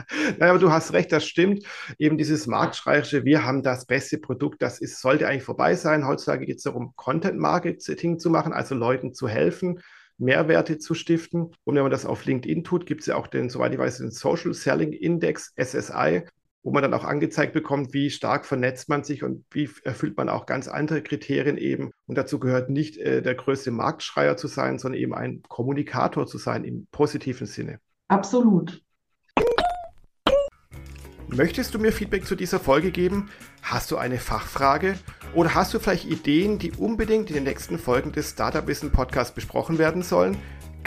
naja, 0.38 0.51
aber 0.51 0.60
du 0.60 0.71
hast 0.71 0.91
recht, 0.91 1.12
das 1.12 1.25
stimmt. 1.25 1.63
Eben 1.97 2.17
dieses 2.17 2.45
marktschreierische, 2.45 3.23
wir 3.23 3.45
haben 3.45 3.63
das 3.63 3.86
beste 3.86 4.17
Produkt, 4.17 4.62
das 4.62 4.80
ist, 4.80 4.99
sollte 5.01 5.27
eigentlich 5.27 5.43
vorbei 5.43 5.75
sein. 5.75 6.06
Heutzutage 6.06 6.45
geht 6.45 6.58
es 6.58 6.63
darum, 6.63 6.93
Content-Marketing 6.95 8.19
zu 8.19 8.30
machen, 8.30 8.51
also 8.51 8.75
Leuten 8.75 9.13
zu 9.13 9.30
helfen, 9.30 9.80
Mehrwerte 10.17 10.77
zu 10.77 10.93
stiften. 10.93 11.53
Und 11.63 11.75
wenn 11.75 11.84
man 11.84 11.91
das 11.91 12.06
auf 12.06 12.25
LinkedIn 12.25 12.65
tut, 12.65 12.86
gibt 12.86 13.01
es 13.01 13.08
ja 13.08 13.15
auch 13.15 13.27
den, 13.27 13.49
soweit 13.49 13.73
ich 13.73 13.80
weiß, 13.80 13.99
den 13.99 14.12
Social 14.12 14.53
Selling 14.53 14.91
Index, 14.91 15.53
SSI, 15.56 16.23
wo 16.67 16.71
man 16.71 16.84
dann 16.84 16.93
auch 16.93 17.06
angezeigt 17.06 17.53
bekommt, 17.53 17.93
wie 17.93 18.10
stark 18.10 18.45
vernetzt 18.45 18.89
man 18.89 19.01
sich 19.01 19.23
und 19.23 19.45
wie 19.51 19.69
erfüllt 19.86 20.17
man 20.17 20.27
auch 20.27 20.45
ganz 20.45 20.67
andere 20.67 21.01
Kriterien 21.01 21.58
eben. 21.58 21.91
Und 22.08 22.17
dazu 22.17 22.39
gehört 22.39 22.69
nicht 22.69 22.97
äh, 22.97 23.21
der 23.21 23.36
größte 23.36 23.71
Marktschreier 23.71 24.36
zu 24.36 24.49
sein, 24.49 24.77
sondern 24.77 24.99
eben 24.99 25.13
ein 25.13 25.43
Kommunikator 25.47 26.27
zu 26.27 26.38
sein 26.38 26.65
im 26.65 26.86
positiven 26.91 27.47
Sinne. 27.47 27.80
Absolut. 28.10 28.82
Möchtest 31.30 31.73
du 31.73 31.80
mir 31.80 31.93
Feedback 31.93 32.25
zu 32.25 32.36
dieser 32.36 32.60
Folge 32.60 32.91
geben? 32.91 33.30
Hast 33.62 33.89
du 33.91 33.95
eine 33.95 34.17
Fachfrage? 34.17 34.99
Oder 35.34 35.56
hast 35.56 35.73
du 35.73 35.80
vielleicht 35.80 36.03
Ideen, 36.03 36.60
die 36.60 36.73
unbedingt 36.73 37.30
in 37.30 37.36
den 37.36 37.43
nächsten 37.45 37.80
Folgen 37.80 38.12
des 38.12 38.32
Startup 38.32 38.67
Wissen 38.67 38.91
Podcasts 38.91 39.34
besprochen 39.34 39.77
werden 39.77 40.01
sollen? 40.01 40.36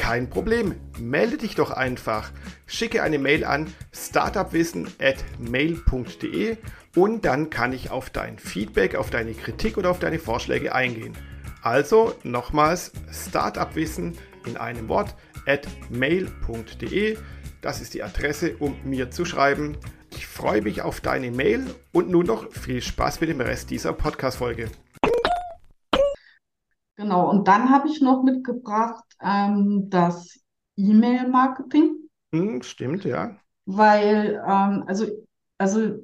Kein 0.01 0.31
Problem, 0.31 0.75
melde 0.99 1.37
dich 1.37 1.55
doch 1.57 1.73
einfach. 1.73 2.33
Schicke 2.67 3.03
eine 3.03 3.19
Mail 3.19 3.45
an 3.45 3.71
startupwissen@mail.de 3.93 6.57
und 6.97 7.27
dann 7.27 7.51
kann 7.51 7.75
ich 7.75 7.91
auf 7.91 8.09
dein 8.09 8.39
Feedback, 8.39 8.95
auf 8.95 9.11
deine 9.11 9.35
Kritik 9.35 9.77
oder 9.77 9.91
auf 9.91 9.99
deine 9.99 10.19
Vorschläge 10.19 10.75
eingehen. 10.75 11.13
Also 11.61 12.15
nochmals 12.23 12.93
Startupwissen 13.13 14.17
in 14.47 14.57
einem 14.57 14.89
Wort 14.89 15.15
at 15.45 15.69
mail.de. 15.91 17.19
Das 17.61 17.83
ist 17.83 17.93
die 17.93 18.03
Adresse, 18.03 18.57
um 18.59 18.75
mir 18.85 19.11
zu 19.11 19.27
schreiben. 19.27 19.77
Ich 20.13 20.27
freue 20.27 20.63
mich 20.63 20.81
auf 20.81 21.03
deine 21.03 21.31
Mail 21.31 21.67
und 21.93 22.09
nun 22.09 22.25
noch 22.25 22.51
viel 22.51 22.81
Spaß 22.81 23.21
mit 23.21 23.29
dem 23.29 23.43
Rest 23.43 23.69
dieser 23.69 23.93
Podcast-Folge. 23.93 24.71
Genau, 27.01 27.31
und 27.31 27.49
dann 27.49 27.71
habe 27.71 27.89
ich 27.89 28.03
noch 28.03 28.23
mitgebracht 28.23 29.05
ähm, 29.23 29.89
das 29.89 30.39
E-Mail-Marketing. 30.77 31.97
Hm, 32.31 32.63
stimmt, 32.63 33.07
ja. 33.07 33.37
Weil, 33.65 34.45
ähm, 34.47 34.85
also, 34.87 35.07
also 35.57 35.95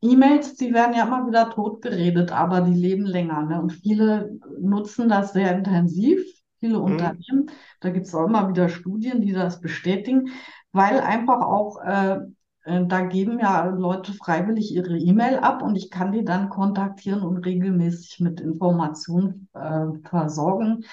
E-Mails, 0.00 0.54
die 0.54 0.72
werden 0.72 0.94
ja 0.94 1.04
immer 1.04 1.26
wieder 1.26 1.50
totgeredet, 1.50 2.30
aber 2.30 2.60
die 2.60 2.74
leben 2.74 3.06
länger. 3.06 3.42
Ne? 3.42 3.60
Und 3.60 3.72
viele 3.72 4.38
nutzen 4.60 5.08
das 5.08 5.32
sehr 5.32 5.52
intensiv, 5.52 6.24
viele 6.60 6.78
mhm. 6.78 6.84
Unternehmen. 6.84 7.50
Da 7.80 7.90
gibt 7.90 8.06
es 8.06 8.14
auch 8.14 8.26
immer 8.26 8.48
wieder 8.48 8.68
Studien, 8.68 9.22
die 9.22 9.32
das 9.32 9.60
bestätigen, 9.60 10.28
weil 10.70 11.00
einfach 11.00 11.40
auch, 11.40 11.82
äh, 11.82 12.20
da 12.64 13.02
geben 13.02 13.38
ja 13.38 13.64
Leute 13.66 14.12
freiwillig 14.12 14.74
ihre 14.74 14.98
E-Mail 14.98 15.38
ab 15.38 15.62
und 15.62 15.76
ich 15.76 15.90
kann 15.90 16.12
die 16.12 16.24
dann 16.24 16.50
kontaktieren 16.50 17.22
und 17.22 17.38
regelmäßig 17.38 18.20
mit 18.20 18.40
Informationen 18.40 19.48
äh, 19.54 19.86
versorgen. 20.08 20.84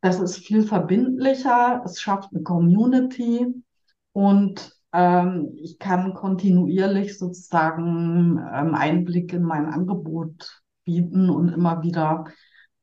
Das 0.00 0.20
ist 0.20 0.38
viel 0.38 0.62
verbindlicher, 0.62 1.82
es 1.84 2.00
schafft 2.00 2.32
eine 2.32 2.44
Community 2.44 3.46
und 4.12 4.72
ähm, 4.92 5.52
ich 5.56 5.78
kann 5.78 6.14
kontinuierlich 6.14 7.18
sozusagen 7.18 8.38
ähm, 8.52 8.74
Einblick 8.74 9.32
in 9.32 9.42
mein 9.42 9.66
Angebot 9.66 10.62
bieten 10.84 11.30
und 11.30 11.48
immer 11.48 11.82
wieder 11.82 12.26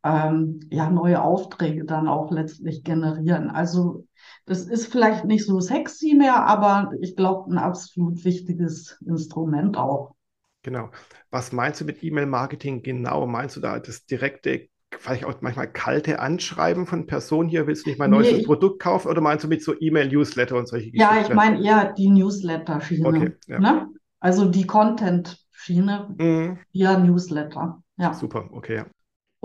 ähm, 0.06 0.60
ja, 0.70 0.91
neue 0.91 1.22
Aufträge 1.22 1.84
dann 1.84 2.08
auch 2.08 2.32
letztlich 2.32 2.84
generieren. 2.84 3.50
Also 3.50 4.06
das 4.46 4.65
ist 4.68 4.91
vielleicht 4.91 5.26
nicht 5.26 5.46
so 5.46 5.60
sexy 5.60 6.13
mehr, 6.13 6.46
aber 6.46 6.91
ich 7.02 7.15
glaube, 7.15 7.52
ein 7.52 7.58
absolut 7.58 8.24
wichtiges 8.24 9.02
Instrument 9.06 9.78
auch. 9.78 10.13
Genau. 10.62 10.91
Was 11.32 11.52
meinst 11.52 11.82
du 11.82 11.86
mit 11.86 12.04
E-Mail-Marketing 12.04 12.84
genau? 12.84 13.26
Meinst 13.26 13.56
du 13.56 13.62
da 13.62 13.80
das 13.80 14.06
direkte 14.06 14.68
vielleicht 14.98 15.26
auch 15.26 15.34
manchmal 15.41 15.72
kalte 15.72 16.20
Anschreiben 16.20 16.86
von 16.86 17.06
Personen 17.06 17.50
hier, 17.50 17.68
willst 17.68 17.86
du 17.86 17.89
nicht 17.89 18.00
mein 18.00 18.12
neues 18.12 18.32
nee, 18.32 18.44
Produkt 18.44 18.82
kaufen 18.82 19.10
oder 19.10 19.20
meinst 19.20 19.44
du 19.44 19.48
mit 19.50 19.62
so 19.62 19.74
E-Mail-Newsletter 19.78 20.56
und 20.56 20.68
solche 20.68 20.91
Geschichten? 20.91 21.15
Ja, 21.15 21.22
ich 21.22 21.34
meine 21.34 21.62
eher 21.62 21.94
die 21.94 22.10
Newsletter-Schiene. 22.10 23.08
Okay, 23.08 23.32
ja. 23.48 23.60
ne? 23.60 23.89
Also 24.20 24.46
die 24.46 24.65
Content-Schiene 24.65 26.15
mhm. 26.18 26.60
via 26.72 26.98
Newsletter. 26.98 27.84
Ja. 27.98 28.13
Super, 28.13 28.48
okay. 28.52 28.86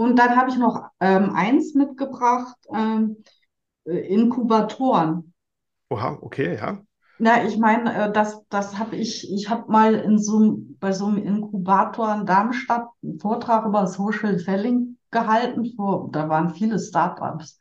Und 0.00 0.18
dann 0.18 0.34
habe 0.34 0.48
ich 0.48 0.56
noch 0.56 0.88
ähm, 0.98 1.34
eins 1.34 1.74
mitgebracht, 1.74 2.56
ähm, 2.74 3.18
äh, 3.84 3.98
Inkubatoren. 3.98 5.34
Oha, 5.90 6.16
okay, 6.22 6.56
ja. 6.56 6.78
Na, 7.18 7.44
ich 7.44 7.58
meine, 7.58 7.94
äh, 7.94 8.10
das, 8.10 8.40
das 8.48 8.78
habe 8.78 8.96
ich, 8.96 9.30
ich 9.30 9.50
habe 9.50 9.70
mal 9.70 9.94
in 9.94 10.18
so, 10.18 10.56
bei 10.78 10.92
so 10.92 11.04
einem 11.04 11.18
Inkubator 11.18 12.14
in 12.14 12.24
Darmstadt 12.24 12.88
einen 13.02 13.18
Vortrag 13.18 13.66
über 13.66 13.86
Social 13.88 14.38
Selling 14.38 14.96
gehalten. 15.10 15.70
Vor, 15.76 16.08
da 16.10 16.30
waren 16.30 16.54
viele 16.54 16.78
Startups, 16.78 17.58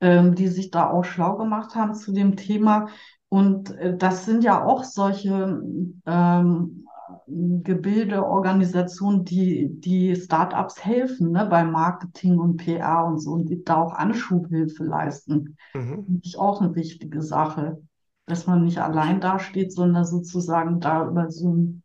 ähm, 0.00 0.34
die 0.34 0.48
sich 0.48 0.70
da 0.70 0.88
auch 0.88 1.04
schlau 1.04 1.36
gemacht 1.36 1.74
haben 1.74 1.94
zu 1.94 2.14
dem 2.14 2.36
Thema. 2.36 2.88
Und 3.28 3.72
äh, 3.72 3.94
das 3.94 4.24
sind 4.24 4.42
ja 4.42 4.64
auch 4.64 4.84
solche 4.84 5.60
ähm, 6.06 6.83
Gebilde, 7.26 8.24
Organisationen, 8.24 9.24
die, 9.24 9.68
die 9.80 10.14
Startups 10.16 10.84
helfen, 10.84 11.32
ne, 11.32 11.46
bei 11.46 11.64
Marketing 11.64 12.38
und 12.38 12.58
PR 12.58 13.04
und 13.06 13.18
so, 13.18 13.32
und 13.32 13.48
die 13.48 13.64
da 13.64 13.76
auch 13.76 13.94
Anschubhilfe 13.94 14.84
leisten. 14.84 15.56
Mhm. 15.74 16.04
Das 16.22 16.32
ist 16.32 16.38
auch 16.38 16.60
eine 16.60 16.74
wichtige 16.74 17.22
Sache, 17.22 17.80
dass 18.26 18.46
man 18.46 18.64
nicht 18.64 18.78
allein 18.78 19.20
dasteht, 19.20 19.72
sondern 19.72 20.04
sozusagen 20.04 20.80
da 20.80 21.06
über 21.08 21.30
so 21.30 21.48
einen 21.48 21.82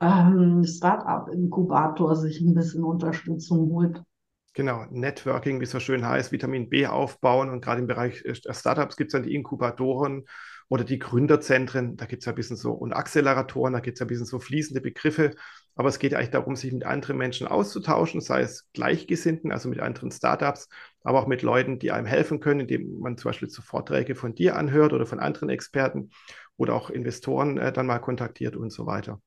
ähm, 0.00 0.64
Startup-Inkubator 0.64 2.16
sich 2.16 2.40
ein 2.40 2.54
bisschen 2.54 2.84
Unterstützung 2.84 3.70
holt. 3.70 4.02
Genau, 4.54 4.86
Networking, 4.90 5.60
wie 5.60 5.64
es 5.64 5.70
so 5.70 5.80
schön 5.80 6.06
heißt, 6.06 6.32
Vitamin 6.32 6.68
B 6.68 6.86
aufbauen 6.86 7.48
und 7.48 7.60
gerade 7.64 7.80
im 7.80 7.86
Bereich 7.86 8.24
äh, 8.24 8.34
Startups 8.34 8.96
gibt 8.96 9.08
es 9.08 9.12
dann 9.12 9.22
die 9.22 9.34
Inkubatoren 9.34 10.24
oder 10.68 10.84
die 10.84 10.98
Gründerzentren, 10.98 11.96
da 11.96 12.04
gibt 12.06 12.22
es 12.22 12.26
ja 12.26 12.32
ein 12.32 12.36
bisschen 12.36 12.56
so 12.56 12.72
und 12.72 12.92
Acceleratoren, 12.92 13.72
da 13.72 13.80
gibt 13.80 13.96
es 13.96 14.00
ja 14.00 14.04
ein 14.04 14.08
bisschen 14.08 14.26
so 14.26 14.38
fließende 14.38 14.80
Begriffe, 14.80 15.34
aber 15.74 15.88
es 15.88 15.98
geht 15.98 16.14
eigentlich 16.14 16.30
darum, 16.30 16.56
sich 16.56 16.72
mit 16.72 16.84
anderen 16.84 17.16
Menschen 17.16 17.46
auszutauschen, 17.46 18.20
sei 18.20 18.42
es 18.42 18.68
Gleichgesinnten, 18.74 19.52
also 19.52 19.68
mit 19.68 19.80
anderen 19.80 20.10
Startups, 20.10 20.68
aber 21.02 21.20
auch 21.20 21.26
mit 21.26 21.42
Leuten, 21.42 21.78
die 21.78 21.90
einem 21.92 22.06
helfen 22.06 22.40
können, 22.40 22.60
indem 22.60 22.98
man 23.00 23.16
zum 23.16 23.30
Beispiel 23.30 23.48
zu 23.48 23.62
Vorträge 23.62 24.14
von 24.14 24.34
dir 24.34 24.56
anhört 24.56 24.92
oder 24.92 25.06
von 25.06 25.20
anderen 25.20 25.48
Experten 25.48 26.10
oder 26.56 26.74
auch 26.74 26.90
Investoren 26.90 27.58
äh, 27.58 27.72
dann 27.72 27.86
mal 27.86 27.98
kontaktiert 27.98 28.56
und 28.56 28.70
so 28.70 28.86
weiter. 28.86 29.20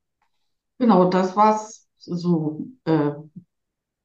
Genau, 0.78 1.10
das 1.10 1.36
war's 1.36 1.88
so 1.98 2.68
äh, 2.86 3.12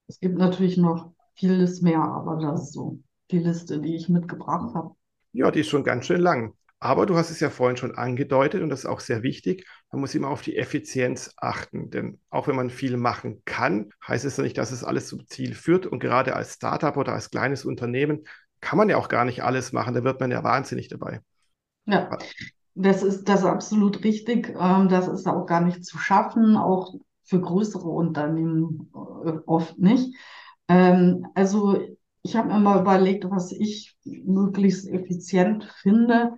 es 0.09 0.20
gibt 0.20 0.38
natürlich 0.38 0.77
noch 0.77 1.12
vieles 1.35 1.83
mehr, 1.83 2.01
aber 2.01 2.37
das 2.37 2.64
ist 2.64 2.72
so 2.75 3.01
die 3.31 3.38
Liste, 3.38 3.81
die 3.81 3.96
ich 3.96 4.09
mitgebracht 4.09 4.75
habe. 4.75 4.94
Ja, 5.33 5.51
die 5.51 5.61
ist 5.61 5.68
schon 5.68 5.85
ganz 5.85 6.07
schön 6.07 6.20
lang. 6.20 6.55
Aber 6.79 7.07
du 7.07 7.17
hast 7.17 7.31
es 7.31 7.41
ja 7.41 7.49
vorhin 7.49 7.77
schon 7.77 7.97
angedeutet 7.97 8.62
und 8.62 8.69
das 8.69 8.81
ist 8.81 8.87
auch 8.87 9.01
sehr 9.01 9.23
wichtig. 9.23 9.67
Man 9.91 10.01
muss 10.01 10.15
immer 10.15 10.29
auf 10.29 10.43
die 10.43 10.57
Effizienz 10.57 11.33
achten, 11.39 11.91
denn 11.91 12.21
auch 12.29 12.49
wenn 12.49 12.57
man 12.57 12.69
viel 12.69 12.97
machen 12.97 13.43
kann, 13.47 13.91
heißt 14.07 14.25
es 14.27 14.37
ja 14.37 14.43
nicht, 14.43 14.59
dass 14.59 14.73
es 14.73 14.85
alles 14.85 15.09
zum 15.09 15.27
Ziel 15.27 15.55
führt. 15.55 15.87
Und 15.87 16.01
gerade 16.01 16.37
als 16.37 16.55
Startup 16.55 16.97
oder 16.97 17.15
als 17.15 17.31
kleines 17.31 17.65
Unternehmen 17.65 18.25
kann 18.61 18.77
man 18.77 18.89
ja 18.89 18.99
auch 18.99 19.09
gar 19.09 19.25
nicht 19.25 19.43
alles 19.43 19.73
machen. 19.73 19.95
Da 19.95 20.05
wird 20.05 20.21
man 20.21 20.31
ja 20.31 20.45
wahnsinnig 20.45 20.89
dabei. 20.89 21.21
Ja, 21.87 22.11
das 22.75 23.03
ist 23.03 23.29
das 23.29 23.41
ist 23.41 23.47
absolut 23.47 24.05
richtig. 24.05 24.55
Ähm, 24.59 24.89
das 24.89 25.09
ist 25.09 25.27
auch 25.27 25.47
gar 25.47 25.62
nicht 25.62 25.85
zu 25.85 25.99
schaffen. 25.99 26.57
Auch 26.57 26.95
für 27.25 27.41
größere 27.41 27.89
Unternehmen 27.89 28.91
äh, 29.25 29.33
oft 29.47 29.79
nicht. 29.79 30.15
Ähm, 30.69 31.27
also 31.35 31.81
ich 32.23 32.37
habe 32.37 32.49
mir 32.49 32.59
mal 32.59 32.81
überlegt, 32.81 33.25
was 33.31 33.53
ich 33.53 33.97
möglichst 34.05 34.89
effizient 34.89 35.65
finde, 35.81 36.37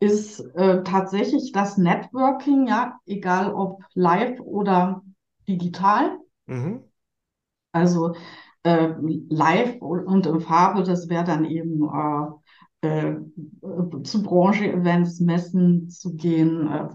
ist 0.00 0.40
äh, 0.54 0.82
tatsächlich 0.82 1.52
das 1.52 1.78
Networking, 1.78 2.66
ja, 2.66 2.98
egal 3.06 3.52
ob 3.52 3.82
live 3.94 4.40
oder 4.40 5.02
digital. 5.48 6.18
Mhm. 6.46 6.84
Also 7.72 8.14
äh, 8.62 8.94
live 9.28 9.80
und 9.80 10.26
in 10.26 10.40
Farbe, 10.40 10.82
das 10.82 11.08
wäre 11.08 11.24
dann 11.24 11.44
eben 11.44 11.88
äh, 12.82 12.88
äh 12.88 13.16
zu 14.02 14.22
Branche-Events, 14.22 15.20
Messen 15.20 15.88
zu 15.88 16.14
gehen. 16.14 16.70
Äh, 16.70 16.88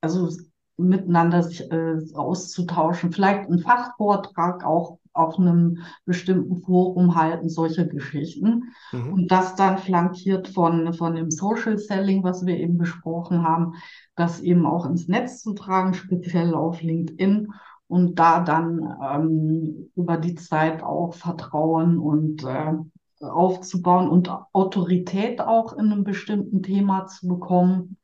also 0.00 0.30
miteinander 0.76 1.42
sich 1.42 1.70
äh, 1.72 1.96
auszutauschen, 2.14 3.12
vielleicht 3.12 3.48
einen 3.48 3.58
Fachvortrag 3.58 4.64
auch 4.64 4.98
auf 5.18 5.38
einem 5.38 5.78
bestimmten 6.04 6.62
Forum 6.62 7.14
halten, 7.14 7.48
solche 7.48 7.86
Geschichten. 7.86 8.72
Mhm. 8.92 9.12
Und 9.12 9.30
das 9.30 9.54
dann 9.54 9.78
flankiert 9.78 10.48
von, 10.48 10.92
von 10.94 11.14
dem 11.14 11.30
Social 11.30 11.78
Selling, 11.78 12.22
was 12.22 12.46
wir 12.46 12.56
eben 12.56 12.78
besprochen 12.78 13.42
haben, 13.42 13.74
das 14.16 14.40
eben 14.40 14.66
auch 14.66 14.86
ins 14.86 15.08
Netz 15.08 15.42
zu 15.42 15.54
tragen, 15.54 15.94
speziell 15.94 16.54
auf 16.54 16.82
LinkedIn 16.82 17.48
und 17.88 18.18
da 18.18 18.40
dann 18.40 18.96
ähm, 19.02 19.90
über 19.96 20.18
die 20.18 20.34
Zeit 20.34 20.82
auch 20.82 21.14
Vertrauen 21.14 21.98
und 21.98 22.44
äh, 22.44 22.72
aufzubauen 23.20 24.08
und 24.08 24.30
Autorität 24.52 25.40
auch 25.40 25.72
in 25.72 25.90
einem 25.92 26.04
bestimmten 26.04 26.62
Thema 26.62 27.06
zu 27.06 27.26
bekommen 27.26 27.96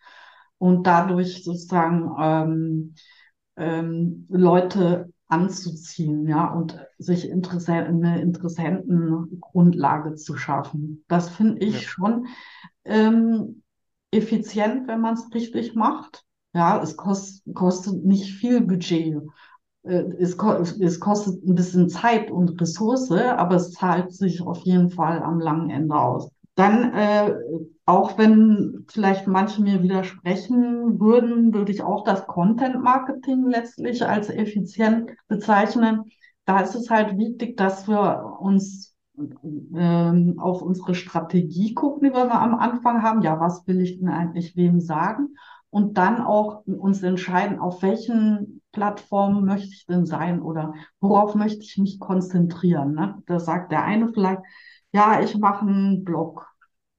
und 0.58 0.86
dadurch 0.86 1.44
sozusagen 1.44 2.10
ähm, 2.18 2.94
ähm, 3.56 4.26
Leute 4.28 5.12
anzuziehen, 5.34 6.28
ja, 6.28 6.52
und 6.52 6.78
sich 6.98 7.28
Interesse 7.28 7.72
eine 7.72 8.22
Interessentengrundlage 8.22 10.14
zu 10.14 10.36
schaffen. 10.36 11.04
Das 11.08 11.28
finde 11.28 11.64
ich 11.64 11.74
ja. 11.74 11.80
schon 11.80 12.26
ähm, 12.84 13.62
effizient, 14.12 14.86
wenn 14.86 15.00
man 15.00 15.14
es 15.14 15.34
richtig 15.34 15.74
macht. 15.74 16.24
Ja, 16.54 16.80
es 16.80 16.96
kost, 16.96 17.42
kostet 17.52 18.04
nicht 18.04 18.32
viel 18.34 18.60
Budget. 18.60 19.22
Äh, 19.82 20.04
es, 20.18 20.36
es, 20.36 21.00
kostet 21.00 21.44
ein 21.44 21.54
bisschen 21.54 21.88
Zeit 21.88 22.30
und 22.30 22.60
Ressource, 22.60 23.10
aber 23.10 23.56
es 23.56 23.72
zahlt 23.72 24.12
sich 24.12 24.40
auf 24.40 24.60
jeden 24.60 24.90
Fall 24.90 25.22
am 25.22 25.40
langen 25.40 25.70
Ende 25.70 25.96
aus. 25.96 26.30
Dann, 26.54 26.92
äh, 26.94 27.34
auch 27.84 28.16
wenn 28.16 28.84
vielleicht 28.88 29.26
manche 29.26 29.60
mir 29.62 29.82
widersprechen 29.82 31.00
würden, 31.00 31.52
würde 31.52 31.72
ich 31.72 31.82
auch 31.82 32.04
das 32.04 32.26
Content 32.26 32.82
Marketing 32.82 33.48
letztlich 33.48 34.06
als 34.06 34.30
effizient 34.30 35.10
bezeichnen. 35.26 36.04
Da 36.44 36.60
ist 36.60 36.74
es 36.74 36.90
halt 36.90 37.18
wichtig, 37.18 37.56
dass 37.56 37.88
wir 37.88 38.36
uns 38.38 38.94
ähm, 39.16 40.36
auf 40.38 40.62
unsere 40.62 40.94
Strategie 40.94 41.74
gucken, 41.74 42.08
die 42.08 42.14
wir 42.14 42.30
am 42.30 42.54
Anfang 42.54 43.02
haben. 43.02 43.22
Ja, 43.22 43.40
was 43.40 43.66
will 43.66 43.80
ich 43.80 43.98
denn 43.98 44.08
eigentlich 44.08 44.56
wem 44.56 44.80
sagen? 44.80 45.34
Und 45.70 45.98
dann 45.98 46.20
auch 46.20 46.64
uns 46.66 47.02
entscheiden, 47.02 47.58
auf 47.58 47.82
welchen 47.82 48.62
Plattformen 48.70 49.44
möchte 49.44 49.70
ich 49.72 49.86
denn 49.86 50.06
sein 50.06 50.40
oder 50.40 50.74
worauf 51.00 51.34
möchte 51.34 51.62
ich 51.62 51.78
mich 51.78 51.98
konzentrieren. 51.98 52.94
Ne? 52.94 53.22
Da 53.26 53.40
sagt 53.40 53.72
der 53.72 53.84
eine 53.84 54.12
vielleicht, 54.12 54.42
ja, 54.94 55.20
ich 55.20 55.36
mache 55.36 55.66
einen 55.66 56.04
Blog. 56.04 56.48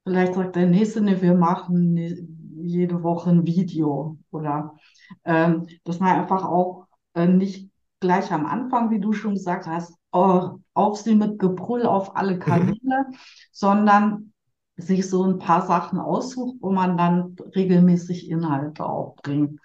Vielleicht 0.03 0.33
sagt 0.35 0.57
der 0.57 0.67
nächste, 0.67 1.01
ne, 1.01 1.21
wir 1.21 1.33
machen 1.33 1.93
ne, 1.93 2.27
jede 2.57 3.03
Woche 3.03 3.29
ein 3.29 3.45
Video 3.45 4.17
oder 4.31 4.75
ähm, 5.23 5.67
dass 5.85 5.99
man 5.99 6.19
einfach 6.19 6.43
auch 6.43 6.87
äh, 7.13 7.25
nicht 7.25 7.71
gleich 8.01 8.31
am 8.33 8.45
Anfang, 8.45 8.91
wie 8.91 8.99
du 8.99 9.13
schon 9.13 9.35
gesagt 9.35 9.65
hast, 9.65 9.95
auf 10.11 10.97
sie 10.97 11.15
mit 11.15 11.39
Gebrüll 11.39 11.85
auf 11.85 12.15
alle 12.17 12.35
mhm. 12.35 12.39
Kanäle, 12.39 12.75
mhm. 12.81 13.15
sondern 13.51 14.33
sich 14.77 15.09
so 15.09 15.23
ein 15.23 15.39
paar 15.39 15.65
Sachen 15.65 15.97
aussucht, 15.97 16.57
wo 16.59 16.71
man 16.71 16.97
dann 16.97 17.37
regelmäßig 17.55 18.29
Inhalte 18.29 18.85
auch 18.85 19.15
bringt. 19.23 19.61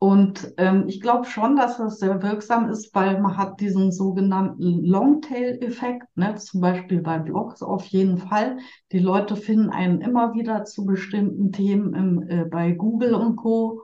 Und 0.00 0.54
ähm, 0.58 0.84
ich 0.86 1.00
glaube 1.00 1.24
schon, 1.24 1.56
dass 1.56 1.78
das 1.78 1.98
sehr 1.98 2.22
wirksam 2.22 2.68
ist, 2.68 2.94
weil 2.94 3.20
man 3.20 3.36
hat 3.36 3.60
diesen 3.60 3.90
sogenannten 3.90 4.84
Longtail-Effekt, 4.84 6.06
ne? 6.14 6.36
zum 6.36 6.60
Beispiel 6.60 7.00
bei 7.00 7.18
Blogs 7.18 7.62
auf 7.62 7.84
jeden 7.86 8.18
Fall. 8.18 8.58
Die 8.92 9.00
Leute 9.00 9.34
finden 9.34 9.70
einen 9.70 10.00
immer 10.00 10.34
wieder 10.34 10.64
zu 10.64 10.84
bestimmten 10.84 11.50
Themen 11.50 11.94
im, 11.94 12.28
äh, 12.28 12.44
bei 12.44 12.72
Google 12.72 13.14
und 13.14 13.36
Co. 13.36 13.82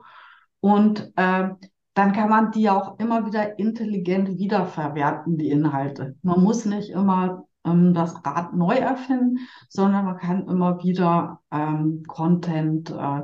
Und 0.61 1.11
äh, 1.17 1.49
dann 1.95 2.11
kann 2.13 2.29
man 2.29 2.51
die 2.51 2.69
auch 2.69 2.97
immer 2.97 3.25
wieder 3.25 3.59
intelligent 3.59 4.37
wiederverwerten, 4.37 5.37
die 5.37 5.49
Inhalte. 5.49 6.15
Man 6.21 6.41
muss 6.41 6.65
nicht 6.65 6.91
immer 6.91 7.45
ähm, 7.65 7.93
das 7.93 8.25
Rad 8.25 8.53
neu 8.53 8.75
erfinden, 8.75 9.39
sondern 9.67 10.05
man 10.05 10.17
kann 10.17 10.47
immer 10.47 10.81
wieder 10.81 11.41
ähm, 11.51 12.03
Content 12.07 12.89
äh, 12.91 13.21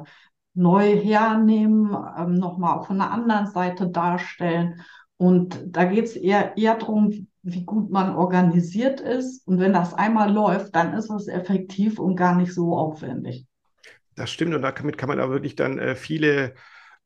neu 0.53 0.95
hernehmen, 0.95 1.95
ähm, 2.17 2.35
nochmal 2.35 2.83
von 2.83 2.99
einer 2.99 3.11
anderen 3.11 3.47
Seite 3.47 3.89
darstellen. 3.89 4.81
Und 5.17 5.61
da 5.67 5.85
geht 5.85 6.05
es 6.05 6.15
eher, 6.15 6.57
eher 6.57 6.75
darum, 6.75 7.27
wie 7.43 7.63
gut 7.63 7.91
man 7.91 8.15
organisiert 8.15 8.99
ist. 8.99 9.47
Und 9.47 9.59
wenn 9.59 9.73
das 9.73 9.93
einmal 9.93 10.31
läuft, 10.31 10.75
dann 10.75 10.93
ist 10.93 11.09
es 11.09 11.27
effektiv 11.27 11.99
und 11.99 12.15
gar 12.15 12.35
nicht 12.35 12.53
so 12.53 12.75
aufwendig. 12.75 13.45
Das 14.15 14.29
stimmt 14.29 14.53
und 14.53 14.61
damit 14.61 14.97
kann 14.97 15.09
man 15.09 15.17
da 15.17 15.29
wirklich 15.29 15.55
dann 15.55 15.79
äh, 15.79 15.95
viele 15.95 16.53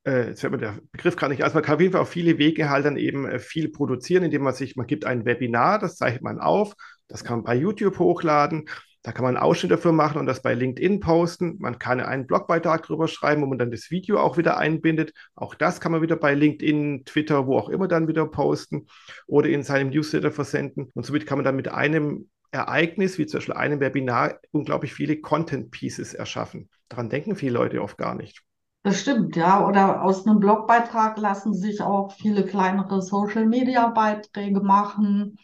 äh, 0.05 0.29
jetzt 0.29 0.41
fällt 0.41 0.53
mir 0.53 0.59
der 0.59 0.79
Begriff 0.91 1.15
gar 1.15 1.29
nicht, 1.29 1.43
also 1.43 1.55
man 1.55 1.63
kann 1.63 1.75
auf 1.75 1.81
jeden 1.81 1.93
Fall 1.93 2.01
auf 2.01 2.09
viele 2.09 2.37
Wege 2.37 2.69
halt 2.69 2.85
dann 2.85 2.97
eben 2.97 3.27
äh, 3.27 3.39
viel 3.39 3.69
produzieren, 3.69 4.23
indem 4.23 4.43
man 4.43 4.53
sich, 4.53 4.75
man 4.75 4.87
gibt 4.87 5.05
ein 5.05 5.25
Webinar, 5.25 5.79
das 5.79 5.97
zeichnet 5.97 6.21
man 6.21 6.39
auf, 6.39 6.75
das 7.07 7.23
kann 7.23 7.37
man 7.37 7.45
bei 7.45 7.55
YouTube 7.55 7.97
hochladen, 7.99 8.69
da 9.05 9.11
kann 9.11 9.23
man 9.23 9.37
einen 9.37 9.43
Ausschnitt 9.43 9.71
dafür 9.71 9.91
machen 9.91 10.17
und 10.17 10.25
das 10.25 10.41
bei 10.41 10.55
LinkedIn 10.55 10.99
posten. 10.99 11.57
Man 11.59 11.77
kann 11.77 11.99
einen 11.99 12.25
Blogbeitrag 12.25 12.81
drüber 12.81 13.07
schreiben, 13.07 13.43
wo 13.43 13.45
man 13.45 13.59
dann 13.59 13.69
das 13.69 13.91
Video 13.91 14.19
auch 14.19 14.35
wieder 14.37 14.57
einbindet. 14.57 15.13
Auch 15.35 15.53
das 15.53 15.79
kann 15.79 15.91
man 15.91 16.01
wieder 16.01 16.15
bei 16.15 16.33
LinkedIn, 16.33 17.05
Twitter, 17.05 17.45
wo 17.45 17.55
auch 17.55 17.69
immer 17.69 17.87
dann 17.87 18.07
wieder 18.07 18.25
posten 18.25 18.87
oder 19.27 19.47
in 19.49 19.61
seinem 19.61 19.91
Newsletter 19.91 20.31
versenden. 20.31 20.89
Und 20.95 21.05
somit 21.05 21.27
kann 21.27 21.37
man 21.37 21.45
dann 21.45 21.55
mit 21.55 21.67
einem 21.67 22.31
Ereignis, 22.49 23.19
wie 23.19 23.27
zum 23.27 23.37
Beispiel 23.37 23.53
einem 23.53 23.79
Webinar, 23.79 24.39
unglaublich 24.49 24.91
viele 24.91 25.21
Content 25.21 25.69
Pieces 25.69 26.15
erschaffen. 26.15 26.71
Daran 26.89 27.09
denken 27.09 27.35
viele 27.35 27.53
Leute 27.53 27.83
oft 27.83 27.99
gar 27.99 28.15
nicht. 28.15 28.41
Das 28.81 29.01
stimmt, 29.01 29.35
ja. 29.35 29.67
Oder 29.67 30.01
aus 30.01 30.25
einem 30.25 30.39
Blogbeitrag 30.39 31.19
lassen 31.19 31.53
sich 31.53 31.79
auch 31.79 32.11
viele 32.11 32.43
kleinere 32.43 33.03
Social-Media-Beiträge 33.03 34.61
machen, 34.61 35.37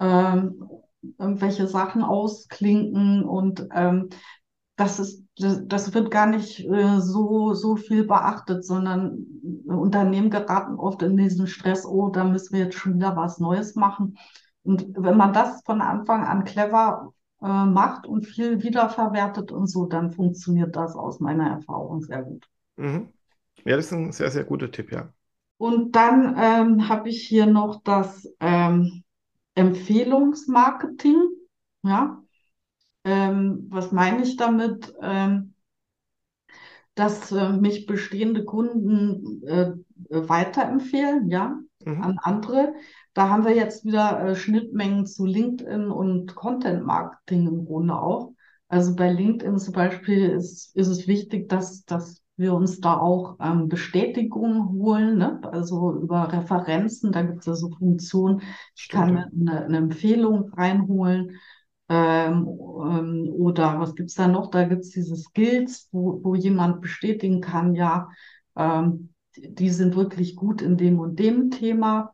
ähm, 0.00 0.66
irgendwelche 1.18 1.66
Sachen 1.66 2.02
ausklinken 2.02 3.24
und 3.24 3.66
ähm, 3.74 4.10
das 4.76 4.98
ist, 4.98 5.24
das, 5.36 5.62
das, 5.66 5.94
wird 5.94 6.10
gar 6.10 6.26
nicht 6.26 6.60
äh, 6.60 7.00
so, 7.00 7.54
so 7.54 7.76
viel 7.76 8.04
beachtet, 8.04 8.64
sondern 8.64 9.26
Unternehmen 9.66 10.30
geraten 10.30 10.76
oft 10.76 11.02
in 11.02 11.16
diesen 11.16 11.46
Stress, 11.46 11.84
oh, 11.84 12.08
da 12.08 12.24
müssen 12.24 12.54
wir 12.54 12.64
jetzt 12.64 12.76
schon 12.76 12.94
wieder 12.94 13.16
was 13.16 13.38
Neues 13.38 13.74
machen. 13.74 14.16
Und 14.62 14.86
wenn 14.96 15.16
man 15.16 15.32
das 15.32 15.62
von 15.64 15.80
Anfang 15.80 16.24
an 16.24 16.44
clever 16.44 17.12
äh, 17.42 17.64
macht 17.64 18.06
und 18.06 18.26
viel 18.26 18.62
wiederverwertet 18.62 19.52
und 19.52 19.66
so, 19.66 19.86
dann 19.86 20.12
funktioniert 20.12 20.74
das 20.76 20.94
aus 20.94 21.20
meiner 21.20 21.48
Erfahrung 21.50 22.00
sehr 22.00 22.22
gut. 22.22 22.46
Mhm. 22.76 23.08
Ja, 23.64 23.76
das 23.76 23.86
ist 23.86 23.92
ein 23.92 24.12
sehr, 24.12 24.30
sehr 24.30 24.44
guter 24.44 24.70
Tipp, 24.70 24.92
ja. 24.92 25.12
Und 25.58 25.94
dann 25.94 26.36
ähm, 26.38 26.88
habe 26.88 27.08
ich 27.08 27.22
hier 27.22 27.46
noch 27.46 27.82
das 27.84 28.28
ähm, 28.40 29.04
Empfehlungsmarketing. 29.54 31.20
Ja, 31.82 32.22
ähm, 33.04 33.66
was 33.70 33.92
meine 33.92 34.22
ich 34.22 34.36
damit? 34.36 34.94
Ähm, 35.00 35.54
dass 36.94 37.32
äh, 37.32 37.52
mich 37.52 37.86
bestehende 37.86 38.44
Kunden 38.44 39.42
äh, 39.46 39.72
weiterempfehlen, 40.10 41.30
ja, 41.30 41.58
mhm. 41.84 42.02
an 42.02 42.18
andere. 42.22 42.74
Da 43.14 43.28
haben 43.28 43.44
wir 43.44 43.54
jetzt 43.54 43.84
wieder 43.84 44.24
äh, 44.24 44.36
Schnittmengen 44.36 45.06
zu 45.06 45.24
LinkedIn 45.24 45.90
und 45.90 46.34
Content 46.34 46.84
Marketing 46.84 47.46
im 47.46 47.64
Grunde 47.64 47.94
auch. 47.94 48.34
Also 48.68 48.94
bei 48.94 49.12
LinkedIn 49.12 49.58
zum 49.58 49.74
Beispiel 49.74 50.30
ist, 50.30 50.74
ist 50.76 50.88
es 50.88 51.06
wichtig, 51.06 51.48
dass, 51.48 51.84
dass 51.84 52.21
wir 52.36 52.54
uns 52.54 52.80
da 52.80 52.96
auch 52.98 53.36
ähm, 53.40 53.68
Bestätigungen 53.68 54.68
holen, 54.70 55.18
ne? 55.18 55.40
also 55.52 55.94
über 56.00 56.32
Referenzen, 56.32 57.12
da 57.12 57.22
gibt 57.22 57.40
es 57.40 57.46
ja 57.46 57.54
so 57.54 57.70
Funktionen, 57.70 58.42
ich 58.74 58.88
kann 58.88 59.16
eine, 59.18 59.64
eine 59.64 59.76
Empfehlung 59.76 60.50
reinholen. 60.54 61.38
Ähm, 61.88 62.46
ähm, 62.48 63.28
oder 63.36 63.78
was 63.78 63.94
gibt 63.94 64.10
es 64.10 64.16
da 64.16 64.26
noch? 64.26 64.50
Da 64.50 64.64
gibt 64.64 64.82
es 64.82 64.90
diese 64.90 65.16
Skills, 65.16 65.88
wo, 65.92 66.20
wo 66.22 66.34
jemand 66.34 66.80
bestätigen 66.80 67.40
kann, 67.40 67.74
ja, 67.74 68.08
ähm, 68.56 69.12
die 69.36 69.70
sind 69.70 69.96
wirklich 69.96 70.36
gut 70.36 70.62
in 70.62 70.76
dem 70.76 70.98
und 71.00 71.18
dem 71.18 71.50
Thema, 71.50 72.12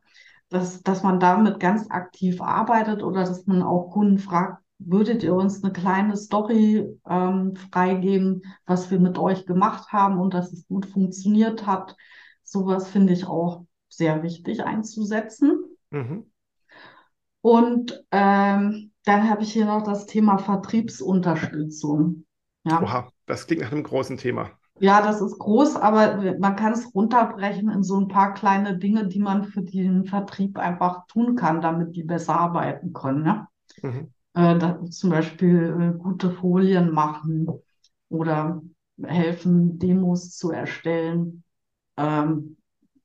dass, 0.48 0.82
dass 0.82 1.02
man 1.02 1.20
damit 1.20 1.60
ganz 1.60 1.90
aktiv 1.90 2.40
arbeitet 2.40 3.02
oder 3.02 3.24
dass 3.24 3.46
man 3.46 3.62
auch 3.62 3.90
Kunden 3.90 4.18
fragt, 4.18 4.62
würdet 4.78 5.22
ihr 5.22 5.34
uns 5.34 5.62
eine 5.62 5.72
kleine 5.72 6.16
Story 6.16 6.88
ähm, 7.08 7.56
freigeben, 7.56 8.42
was 8.64 8.90
wir 8.90 9.00
mit 9.00 9.18
euch 9.18 9.44
gemacht 9.44 9.92
haben 9.92 10.18
und 10.18 10.34
dass 10.34 10.52
es 10.52 10.66
gut 10.68 10.86
funktioniert 10.86 11.66
hat? 11.66 11.96
Sowas 12.44 12.88
finde 12.88 13.12
ich 13.12 13.26
auch 13.26 13.66
sehr 13.88 14.22
wichtig 14.22 14.64
einzusetzen. 14.64 15.64
Mhm. 15.90 16.30
Und 17.40 18.04
ähm, 18.10 18.92
dann 19.04 19.30
habe 19.30 19.42
ich 19.42 19.52
hier 19.52 19.66
noch 19.66 19.82
das 19.82 20.06
Thema 20.06 20.38
Vertriebsunterstützung. 20.38 22.24
Ja. 22.64 22.82
Oha, 22.82 23.08
das 23.26 23.46
klingt 23.46 23.62
nach 23.62 23.72
einem 23.72 23.82
großen 23.84 24.16
Thema. 24.16 24.50
Ja, 24.80 25.02
das 25.02 25.20
ist 25.20 25.38
groß, 25.38 25.74
aber 25.76 26.36
man 26.38 26.54
kann 26.54 26.72
es 26.72 26.94
runterbrechen 26.94 27.68
in 27.68 27.82
so 27.82 27.98
ein 27.98 28.06
paar 28.06 28.32
kleine 28.34 28.78
Dinge, 28.78 29.08
die 29.08 29.18
man 29.18 29.44
für 29.44 29.62
den 29.62 30.04
Vertrieb 30.04 30.56
einfach 30.56 31.06
tun 31.06 31.34
kann, 31.34 31.60
damit 31.60 31.96
die 31.96 32.04
besser 32.04 32.38
arbeiten 32.38 32.92
können. 32.92 33.26
Ja? 33.26 33.48
Mhm 33.82 34.12
äh, 34.38 34.90
zum 34.90 35.10
Beispiel 35.10 35.94
äh, 35.96 35.98
gute 35.98 36.30
Folien 36.30 36.92
machen 36.92 37.48
oder 38.08 38.62
helfen, 39.02 39.78
Demos 39.78 40.36
zu 40.36 40.52
erstellen, 40.52 41.42
ähm, 41.96 42.56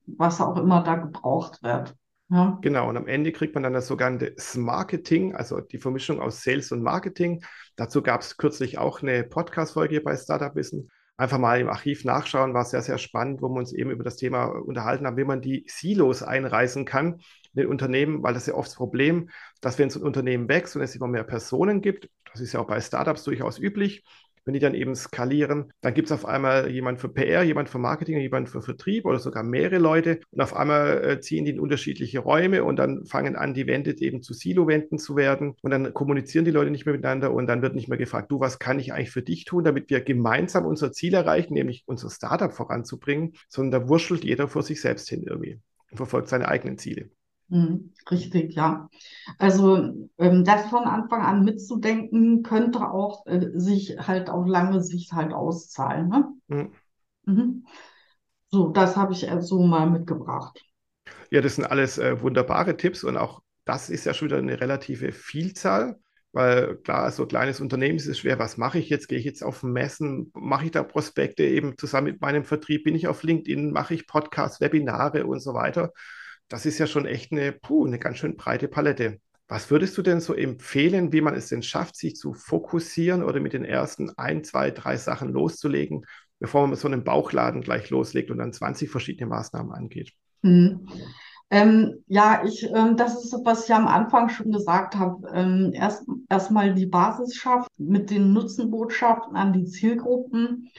was 0.05 0.41
auch 0.41 0.57
immer 0.57 0.83
da 0.83 0.95
gebraucht 0.95 1.63
wird. 1.63 1.95
Ja. 2.29 2.57
Genau, 2.61 2.89
und 2.89 2.97
am 2.97 3.07
Ende 3.07 3.31
kriegt 3.31 3.53
man 3.53 3.63
dann 3.63 3.73
das 3.73 3.87
sogenannte 3.87 4.35
Marketing, 4.55 5.35
also 5.35 5.59
die 5.59 5.77
Vermischung 5.77 6.19
aus 6.19 6.43
Sales 6.43 6.71
und 6.71 6.83
Marketing. 6.83 7.43
Dazu 7.75 8.01
gab 8.01 8.21
es 8.21 8.37
kürzlich 8.37 8.77
auch 8.77 9.01
eine 9.01 9.23
Podcast-Folge 9.23 10.01
bei 10.01 10.15
Startup 10.15 10.55
Wissen. 10.55 10.89
Einfach 11.23 11.37
mal 11.37 11.61
im 11.61 11.69
Archiv 11.69 12.03
nachschauen, 12.03 12.53
war 12.53 12.65
sehr, 12.65 12.81
sehr 12.81 12.97
spannend, 12.97 13.41
wo 13.41 13.47
wir 13.47 13.57
uns 13.59 13.71
eben 13.71 13.91
über 13.91 14.03
das 14.03 14.17
Thema 14.17 14.43
unterhalten 14.47 15.07
haben, 15.07 15.15
wie 15.15 15.23
man 15.23 15.39
die 15.39 15.63
Silos 15.69 16.21
einreißen 16.21 16.83
kann 16.83 17.13
in 17.53 17.61
den 17.61 17.67
Unternehmen, 17.67 18.21
weil 18.23 18.33
das 18.33 18.43
ist 18.43 18.47
ja 18.47 18.55
oft 18.55 18.67
das 18.67 18.75
Problem, 18.75 19.29
dass 19.61 19.79
wenn 19.79 19.89
so 19.89 20.01
ein 20.01 20.05
Unternehmen 20.05 20.49
wächst 20.49 20.75
und 20.75 20.81
es 20.81 20.95
immer 20.97 21.07
mehr 21.07 21.23
Personen 21.23 21.79
gibt, 21.79 22.09
das 22.29 22.41
ist 22.41 22.51
ja 22.51 22.59
auch 22.59 22.67
bei 22.67 22.81
Startups 22.81 23.23
durchaus 23.23 23.57
üblich, 23.57 24.03
wenn 24.45 24.53
die 24.53 24.59
dann 24.59 24.75
eben 24.75 24.95
skalieren, 24.95 25.71
dann 25.81 25.93
gibt 25.93 26.07
es 26.07 26.11
auf 26.11 26.25
einmal 26.25 26.69
jemand 26.69 26.99
für 26.99 27.09
PR, 27.09 27.43
jemand 27.43 27.69
für 27.69 27.79
Marketing, 27.79 28.19
jemand 28.19 28.49
für 28.49 28.61
Vertrieb 28.61 29.05
oder 29.05 29.19
sogar 29.19 29.43
mehrere 29.43 29.77
Leute. 29.79 30.19
Und 30.31 30.41
auf 30.41 30.55
einmal 30.55 31.03
äh, 31.03 31.19
ziehen 31.19 31.45
die 31.45 31.51
in 31.51 31.59
unterschiedliche 31.59 32.19
Räume 32.19 32.63
und 32.63 32.77
dann 32.77 33.05
fangen 33.05 33.35
an, 33.35 33.53
die 33.53 33.67
Wände 33.67 33.95
eben 33.99 34.21
zu 34.21 34.33
Silo-Wänden 34.33 34.97
zu 34.97 35.15
werden. 35.15 35.55
Und 35.61 35.71
dann 35.71 35.93
kommunizieren 35.93 36.45
die 36.45 36.51
Leute 36.51 36.71
nicht 36.71 36.85
mehr 36.85 36.95
miteinander 36.95 37.33
und 37.33 37.47
dann 37.47 37.61
wird 37.61 37.75
nicht 37.75 37.87
mehr 37.87 37.97
gefragt, 37.97 38.31
du, 38.31 38.39
was 38.39 38.59
kann 38.59 38.79
ich 38.79 38.93
eigentlich 38.93 39.11
für 39.11 39.21
dich 39.21 39.45
tun, 39.45 39.63
damit 39.63 39.89
wir 39.89 40.01
gemeinsam 40.01 40.65
unser 40.65 40.91
Ziel 40.91 41.13
erreichen, 41.13 41.53
nämlich 41.53 41.83
unser 41.85 42.09
Startup 42.09 42.53
voranzubringen, 42.53 43.33
sondern 43.49 43.81
da 43.81 43.87
wurschtelt 43.89 44.23
jeder 44.23 44.47
vor 44.47 44.63
sich 44.63 44.81
selbst 44.81 45.09
hin 45.09 45.23
irgendwie 45.23 45.59
und 45.91 45.97
verfolgt 45.97 46.27
seine 46.27 46.47
eigenen 46.47 46.77
Ziele. 46.77 47.09
Hm, 47.49 47.93
richtig, 48.09 48.55
ja. 48.55 48.89
Also 49.37 49.77
ähm, 50.17 50.43
das 50.43 50.65
von 50.67 50.85
Anfang 50.85 51.21
an 51.21 51.43
mitzudenken, 51.43 52.43
könnte 52.43 52.89
auch 52.89 53.25
äh, 53.27 53.51
sich 53.53 53.97
halt 53.99 54.29
auf 54.29 54.47
lange 54.47 54.81
Sicht 54.81 55.13
halt 55.13 55.33
auszahlen. 55.33 56.09
Ne? 56.09 56.27
Mhm. 56.47 56.71
Mhm. 57.25 57.65
So, 58.49 58.69
das 58.69 58.95
habe 58.95 59.13
ich 59.13 59.21
so 59.21 59.27
also 59.27 59.63
mal 59.63 59.89
mitgebracht. 59.89 60.63
Ja, 61.31 61.41
das 61.41 61.55
sind 61.55 61.65
alles 61.65 61.97
äh, 61.97 62.21
wunderbare 62.21 62.77
Tipps 62.77 63.03
und 63.03 63.17
auch 63.17 63.41
das 63.65 63.89
ist 63.89 64.05
ja 64.05 64.13
schon 64.13 64.27
wieder 64.27 64.37
eine 64.37 64.59
relative 64.59 65.11
Vielzahl. 65.11 65.99
Weil 66.31 66.77
klar, 66.77 67.11
so 67.11 67.23
ein 67.23 67.27
kleines 67.27 67.61
Unternehmen 67.61 67.95
ist 67.95 68.07
es 68.07 68.17
schwer. 68.17 68.39
Was 68.39 68.57
mache 68.57 68.79
ich 68.79 68.89
jetzt? 68.89 69.07
Gehe 69.07 69.19
ich 69.19 69.25
jetzt 69.25 69.43
auf 69.43 69.61
Messen? 69.61 70.31
Mache 70.33 70.65
ich 70.65 70.71
da 70.71 70.81
Prospekte 70.81 71.43
eben 71.43 71.77
zusammen 71.77 72.07
mit 72.07 72.21
meinem 72.21 72.43
Vertrieb? 72.43 72.85
Bin 72.85 72.95
ich 72.95 73.07
auf 73.07 73.21
LinkedIn? 73.21 73.71
Mache 73.71 73.93
ich 73.93 74.07
Podcasts, 74.07 74.59
Webinare 74.59 75.27
und 75.27 75.41
so 75.41 75.53
weiter? 75.53 75.91
Das 76.53 76.67
ist 76.67 76.77
ja 76.77 76.85
schon 76.85 77.07
echt 77.07 77.31
eine, 77.31 77.51
puh, 77.51 77.87
eine 77.87 77.97
ganz 77.97 78.19
schön 78.19 78.37
breite 78.37 78.67
Palette. 78.67 79.19
Was 79.47 79.71
würdest 79.71 79.97
du 79.97 80.03
denn 80.03 80.21
so 80.21 80.35
empfehlen, 80.35 81.11
wie 81.11 81.21
man 81.21 81.33
es 81.33 81.47
denn 81.47 81.63
schafft, 81.63 81.95
sich 81.95 82.15
zu 82.15 82.35
fokussieren 82.35 83.23
oder 83.23 83.39
mit 83.39 83.53
den 83.53 83.65
ersten 83.65 84.11
ein, 84.17 84.43
zwei, 84.43 84.69
drei 84.69 84.97
Sachen 84.97 85.29
loszulegen, 85.29 86.05
bevor 86.37 86.61
man 86.61 86.69
mit 86.69 86.79
so 86.79 86.87
einem 86.87 87.03
Bauchladen 87.03 87.61
gleich 87.61 87.89
loslegt 87.89 88.29
und 88.29 88.37
dann 88.37 88.53
20 88.53 88.87
verschiedene 88.87 89.27
Maßnahmen 89.31 89.71
angeht? 89.71 90.11
Mhm. 90.43 90.87
Ähm, 91.49 92.03
ja, 92.05 92.43
ich, 92.45 92.63
ähm, 92.71 92.97
das 92.97 93.23
ist 93.23 93.35
was 93.43 93.65
ich 93.67 93.73
am 93.73 93.87
Anfang 93.87 94.29
schon 94.29 94.51
gesagt 94.51 94.95
habe. 94.95 95.27
Ähm, 95.33 95.71
erst 95.73 96.05
erstmal 96.29 96.75
die 96.75 96.85
Basis 96.85 97.33
schafft 97.33 97.67
mit 97.77 98.11
den 98.11 98.31
Nutzenbotschaften 98.31 99.35
an 99.35 99.53
die 99.53 99.65
Zielgruppen 99.65 100.69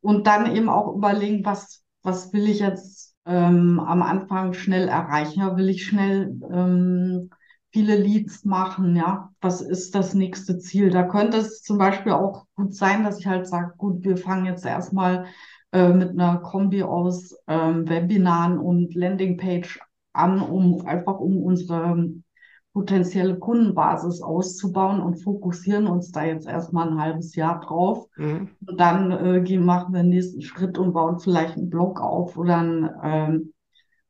und 0.00 0.26
dann 0.26 0.56
eben 0.56 0.70
auch 0.70 0.96
überlegen, 0.96 1.44
was, 1.44 1.82
was 2.02 2.32
will 2.32 2.48
ich 2.48 2.60
jetzt 2.60 3.07
ähm, 3.28 3.80
am 3.80 4.02
Anfang 4.02 4.54
schnell 4.54 4.88
erreichen? 4.88 5.40
Ja, 5.40 5.56
will 5.56 5.68
ich 5.68 5.84
schnell 5.86 6.34
ähm, 6.50 7.30
viele 7.72 7.96
Leads 7.96 8.44
machen? 8.44 8.96
Ja, 8.96 9.30
was 9.40 9.60
ist 9.60 9.94
das 9.94 10.14
nächste 10.14 10.58
Ziel? 10.58 10.90
Da 10.90 11.04
könnte 11.04 11.38
es 11.38 11.62
zum 11.62 11.78
Beispiel 11.78 12.12
auch 12.12 12.46
gut 12.56 12.74
sein, 12.74 13.04
dass 13.04 13.20
ich 13.20 13.26
halt 13.26 13.46
sage, 13.46 13.74
gut, 13.76 14.02
wir 14.04 14.16
fangen 14.16 14.46
jetzt 14.46 14.64
erstmal 14.66 15.26
äh, 15.72 15.88
mit 15.92 16.10
einer 16.10 16.38
Kombi 16.38 16.82
aus 16.82 17.36
ähm, 17.46 17.88
Webinaren 17.88 18.58
und 18.58 18.94
Landingpage 18.94 19.80
an, 20.12 20.40
um 20.40 20.86
einfach 20.86 21.18
um 21.20 21.42
unsere 21.42 22.08
potenzielle 22.78 23.36
Kundenbasis 23.36 24.22
auszubauen 24.22 25.00
und 25.00 25.20
fokussieren 25.20 25.88
uns 25.88 26.12
da 26.12 26.24
jetzt 26.24 26.46
erstmal 26.46 26.88
ein 26.88 27.00
halbes 27.00 27.34
Jahr 27.34 27.60
drauf. 27.60 28.06
Mhm. 28.16 28.50
Und 28.64 28.78
dann 28.78 29.10
äh, 29.10 29.40
gehen, 29.40 29.64
machen 29.64 29.92
wir 29.92 30.02
den 30.02 30.10
nächsten 30.10 30.42
Schritt 30.42 30.78
und 30.78 30.92
bauen 30.92 31.18
vielleicht 31.18 31.56
einen 31.56 31.70
Blog 31.70 32.00
auf 32.00 32.38
oder 32.38 32.58
ein, 32.58 32.90
ähm, 33.02 33.52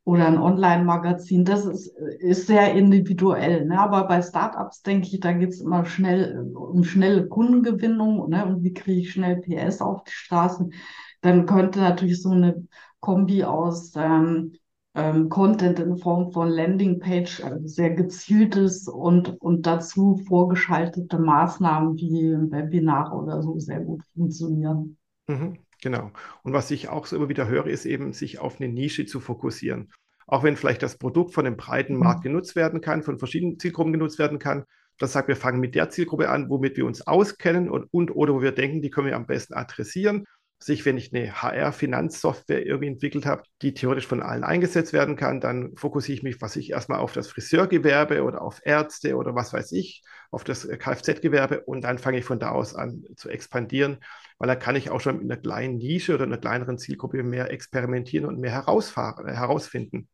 oder 0.04 0.26
ein 0.26 0.36
Online-Magazin. 0.36 1.46
Das 1.46 1.64
ist, 1.64 1.86
ist 2.18 2.46
sehr 2.46 2.74
individuell. 2.74 3.64
Ne? 3.64 3.80
Aber 3.80 4.06
bei 4.06 4.20
Startups 4.20 4.82
denke 4.82 5.08
ich, 5.08 5.20
da 5.20 5.32
geht 5.32 5.48
es 5.48 5.62
immer 5.62 5.86
schnell 5.86 6.52
um 6.54 6.84
schnelle 6.84 7.26
Kundengewinnung 7.26 8.28
ne? 8.28 8.44
und 8.44 8.62
wie 8.62 8.74
kriege 8.74 9.00
ich 9.00 9.12
schnell 9.12 9.36
PS 9.36 9.80
auf 9.80 10.04
die 10.04 10.12
Straßen. 10.12 10.74
Dann 11.22 11.46
könnte 11.46 11.80
natürlich 11.80 12.20
so 12.20 12.32
eine 12.32 12.66
Kombi 13.00 13.44
aus 13.44 13.94
ähm, 13.96 14.52
ähm, 14.98 15.28
Content 15.28 15.78
in 15.78 15.96
Form 15.96 16.32
von 16.32 16.48
Landingpage, 16.48 17.44
also 17.44 17.66
sehr 17.68 17.90
gezieltes 17.90 18.88
und, 18.88 19.40
und 19.40 19.64
dazu 19.64 20.20
vorgeschaltete 20.26 21.20
Maßnahmen 21.20 21.96
wie 21.96 22.32
Webinar 22.50 23.16
oder 23.16 23.40
so 23.40 23.60
sehr 23.60 23.78
gut 23.78 24.02
funktionieren. 24.12 24.98
Mhm, 25.28 25.58
genau. 25.80 26.10
Und 26.42 26.52
was 26.52 26.72
ich 26.72 26.88
auch 26.88 27.06
so 27.06 27.14
immer 27.14 27.28
wieder 27.28 27.46
höre, 27.46 27.68
ist 27.68 27.86
eben, 27.86 28.12
sich 28.12 28.40
auf 28.40 28.60
eine 28.60 28.72
Nische 28.72 29.06
zu 29.06 29.20
fokussieren. 29.20 29.92
Auch 30.26 30.42
wenn 30.42 30.56
vielleicht 30.56 30.82
das 30.82 30.98
Produkt 30.98 31.32
von 31.32 31.46
einem 31.46 31.56
breiten 31.56 31.94
mhm. 31.94 32.00
Markt 32.00 32.22
genutzt 32.22 32.56
werden 32.56 32.80
kann, 32.80 33.04
von 33.04 33.20
verschiedenen 33.20 33.60
Zielgruppen 33.60 33.92
genutzt 33.92 34.18
werden 34.18 34.40
kann, 34.40 34.64
das 34.98 35.12
sagt, 35.12 35.28
wir 35.28 35.36
fangen 35.36 35.60
mit 35.60 35.76
der 35.76 35.90
Zielgruppe 35.90 36.28
an, 36.28 36.50
womit 36.50 36.76
wir 36.76 36.84
uns 36.84 37.06
auskennen 37.06 37.70
und, 37.70 37.86
und 37.92 38.10
oder 38.10 38.34
wo 38.34 38.42
wir 38.42 38.50
denken, 38.50 38.82
die 38.82 38.90
können 38.90 39.06
wir 39.06 39.14
am 39.14 39.26
besten 39.26 39.54
adressieren 39.54 40.24
sich, 40.58 40.84
wenn 40.84 40.98
ich 40.98 41.14
eine 41.14 41.40
HR-Finanzsoftware 41.40 42.66
irgendwie 42.66 42.88
entwickelt 42.88 43.26
habe, 43.26 43.42
die 43.62 43.74
theoretisch 43.74 44.06
von 44.06 44.22
allen 44.22 44.42
eingesetzt 44.44 44.92
werden 44.92 45.16
kann, 45.16 45.40
dann 45.40 45.76
fokussiere 45.76 46.16
ich 46.16 46.22
mich, 46.22 46.42
was 46.42 46.56
ich 46.56 46.70
erstmal 46.70 46.98
auf 46.98 47.12
das 47.12 47.28
Friseurgewerbe 47.28 48.24
oder 48.24 48.42
auf 48.42 48.60
Ärzte 48.64 49.16
oder 49.16 49.34
was 49.34 49.52
weiß 49.52 49.72
ich, 49.72 50.02
auf 50.30 50.44
das 50.44 50.68
Kfz-Gewerbe 50.68 51.60
und 51.60 51.82
dann 51.82 51.98
fange 51.98 52.18
ich 52.18 52.24
von 52.24 52.40
da 52.40 52.50
aus 52.50 52.74
an 52.74 53.04
zu 53.16 53.28
expandieren, 53.28 53.98
weil 54.38 54.48
da 54.48 54.56
kann 54.56 54.76
ich 54.76 54.90
auch 54.90 55.00
schon 55.00 55.18
mit 55.18 55.30
einer 55.30 55.40
kleinen 55.40 55.76
Nische 55.78 56.14
oder 56.14 56.24
einer 56.24 56.38
kleineren 56.38 56.78
Zielgruppe 56.78 57.22
mehr 57.22 57.50
experimentieren 57.50 58.26
und 58.26 58.38
mehr 58.40 58.52
herausfinden. 58.52 60.08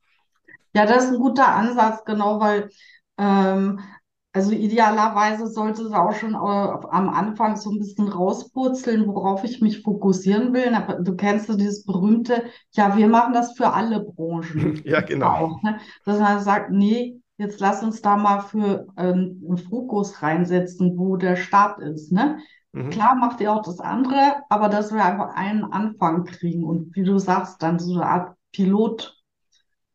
Ja, 0.75 0.87
das 0.87 1.05
ist 1.05 1.13
ein 1.13 1.21
guter 1.21 1.49
Ansatz, 1.49 2.05
genau, 2.05 2.41
weil 2.41 2.69
ähm, 3.17 3.81
also 4.35 4.51
idealerweise 4.51 5.47
sollte 5.47 5.83
es 5.83 5.93
auch 5.93 6.13
schon 6.13 6.35
äh, 6.35 6.37
am 6.37 7.09
Anfang 7.09 7.57
so 7.57 7.71
ein 7.71 7.79
bisschen 7.79 8.09
rauspurzeln, 8.09 9.07
worauf 9.07 9.45
ich 9.45 9.61
mich 9.61 9.83
fokussieren 9.83 10.53
will. 10.53 10.77
Du 11.05 11.15
kennst 11.15 11.49
ja 11.49 11.55
dieses 11.55 11.85
berühmte, 11.85 12.43
ja, 12.73 12.97
wir 12.97 13.07
machen 13.07 13.33
das 13.33 13.57
für 13.57 13.73
alle 13.73 14.01
Branchen. 14.01 14.83
Ja, 14.85 15.01
genau. 15.01 15.31
Auch, 15.31 15.63
ne? 15.63 15.79
Dass 16.05 16.19
man 16.19 16.41
sagt, 16.41 16.71
nee, 16.71 17.21
jetzt 17.37 17.61
lass 17.61 17.85
uns 17.85 18.03
da 18.03 18.17
mal 18.17 18.41
für 18.41 18.89
ähm, 18.97 19.41
einen 19.47 19.57
Fokus 19.59 20.21
reinsetzen, 20.21 20.99
wo 20.99 21.17
der 21.17 21.37
Start 21.37 21.81
ist. 21.81 22.11
Ne? 22.11 22.39
Mhm. 22.73 22.91
Klar 22.91 23.15
macht 23.15 23.41
ihr 23.41 23.53
auch 23.53 23.63
das 23.63 23.79
andere, 23.79 24.43
aber 24.49 24.69
dass 24.69 24.93
wir 24.93 25.05
einfach 25.05 25.35
einen 25.37 25.65
Anfang 25.65 26.25
kriegen 26.25 26.65
und 26.65 26.95
wie 26.97 27.05
du 27.05 27.19
sagst, 27.19 27.63
dann 27.63 27.79
so 27.79 27.95
eine 27.95 28.07
Art 28.07 28.37
Pilot 28.53 29.17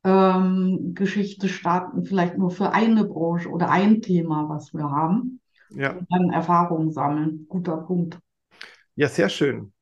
ähm, 0.03 0.93
Geschichte 0.95 1.49
starten, 1.49 2.05
vielleicht 2.05 2.37
nur 2.37 2.51
für 2.51 2.71
eine 2.71 3.05
Branche 3.05 3.49
oder 3.49 3.69
ein 3.69 4.01
Thema, 4.01 4.47
was 4.49 4.73
wir 4.73 4.89
haben. 4.89 5.41
Ja. 5.71 5.91
Und 5.91 6.07
dann 6.09 6.29
Erfahrungen 6.31 6.91
sammeln. 6.91 7.45
Guter 7.49 7.77
Punkt. 7.77 8.17
Ja, 8.95 9.07
sehr 9.07 9.29
schön. 9.29 9.73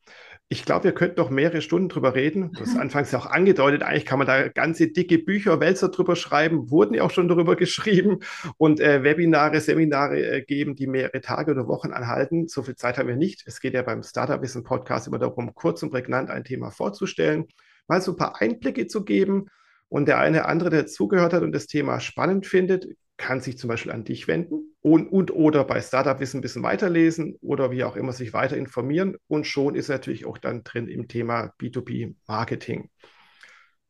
Ich 0.49 0.63
glaube, 0.63 0.85
wir 0.85 0.93
könnten 0.93 1.19
noch 1.19 1.29
mehrere 1.29 1.61
Stunden 1.61 1.89
drüber 1.89 2.15
reden. 2.15 2.51
Du 2.53 2.61
hast 2.61 2.77
anfangs 2.77 3.11
ja 3.11 3.19
auch 3.19 3.25
angedeutet, 3.25 3.83
eigentlich 3.83 4.05
kann 4.05 4.17
man 4.17 4.27
da 4.27 4.47
ganze 4.47 4.87
dicke 4.87 5.19
Bücher, 5.19 5.59
Wälzer 5.59 5.89
drüber 5.89 6.15
schreiben, 6.15 6.71
wurden 6.71 6.93
ja 6.93 7.03
auch 7.03 7.11
schon 7.11 7.27
darüber 7.27 7.55
geschrieben 7.57 8.19
und 8.57 8.79
äh, 8.79 9.03
Webinare, 9.03 9.59
Seminare 9.59 10.19
äh, 10.19 10.41
geben, 10.41 10.75
die 10.75 10.87
mehrere 10.87 11.21
Tage 11.21 11.51
oder 11.51 11.67
Wochen 11.67 11.91
anhalten. 11.91 12.47
So 12.47 12.63
viel 12.63 12.75
Zeit 12.75 12.97
haben 12.97 13.09
wir 13.09 13.17
nicht. 13.17 13.43
Es 13.45 13.59
geht 13.59 13.73
ja 13.73 13.81
beim 13.81 14.03
Startup 14.03 14.41
Wissen 14.41 14.63
Podcast 14.63 15.07
immer 15.07 15.19
darum, 15.19 15.53
kurz 15.53 15.83
und 15.83 15.91
prägnant 15.91 16.29
ein 16.29 16.45
Thema 16.45 16.71
vorzustellen, 16.71 17.45
mal 17.87 18.01
so 18.01 18.13
ein 18.13 18.17
paar 18.17 18.41
Einblicke 18.41 18.87
zu 18.87 19.03
geben 19.03 19.47
und 19.89 20.07
der 20.07 20.19
eine 20.19 20.45
andere, 20.45 20.69
der 20.69 20.87
zugehört 20.87 21.33
hat 21.33 21.43
und 21.43 21.51
das 21.51 21.67
Thema 21.67 21.99
spannend 21.99 22.45
findet, 22.45 22.87
kann 23.17 23.41
sich 23.41 23.57
zum 23.57 23.67
Beispiel 23.67 23.91
an 23.91 24.03
dich 24.03 24.27
wenden 24.27 24.75
und, 24.81 25.07
und 25.07 25.31
oder 25.31 25.63
bei 25.63 25.81
Startup 25.81 26.19
Wissen 26.19 26.37
ein 26.37 26.41
bisschen 26.41 26.63
weiterlesen 26.63 27.35
oder 27.41 27.71
wie 27.71 27.83
auch 27.83 27.95
immer 27.95 28.13
sich 28.13 28.31
weiter 28.31 28.55
informieren. 28.55 29.17
Und 29.27 29.47
schon 29.47 29.75
ist 29.75 29.89
natürlich 29.89 30.25
auch 30.25 30.37
dann 30.37 30.63
drin 30.63 30.87
im 30.87 31.07
Thema 31.07 31.51
B2B 31.59 32.15
Marketing. 32.27 32.89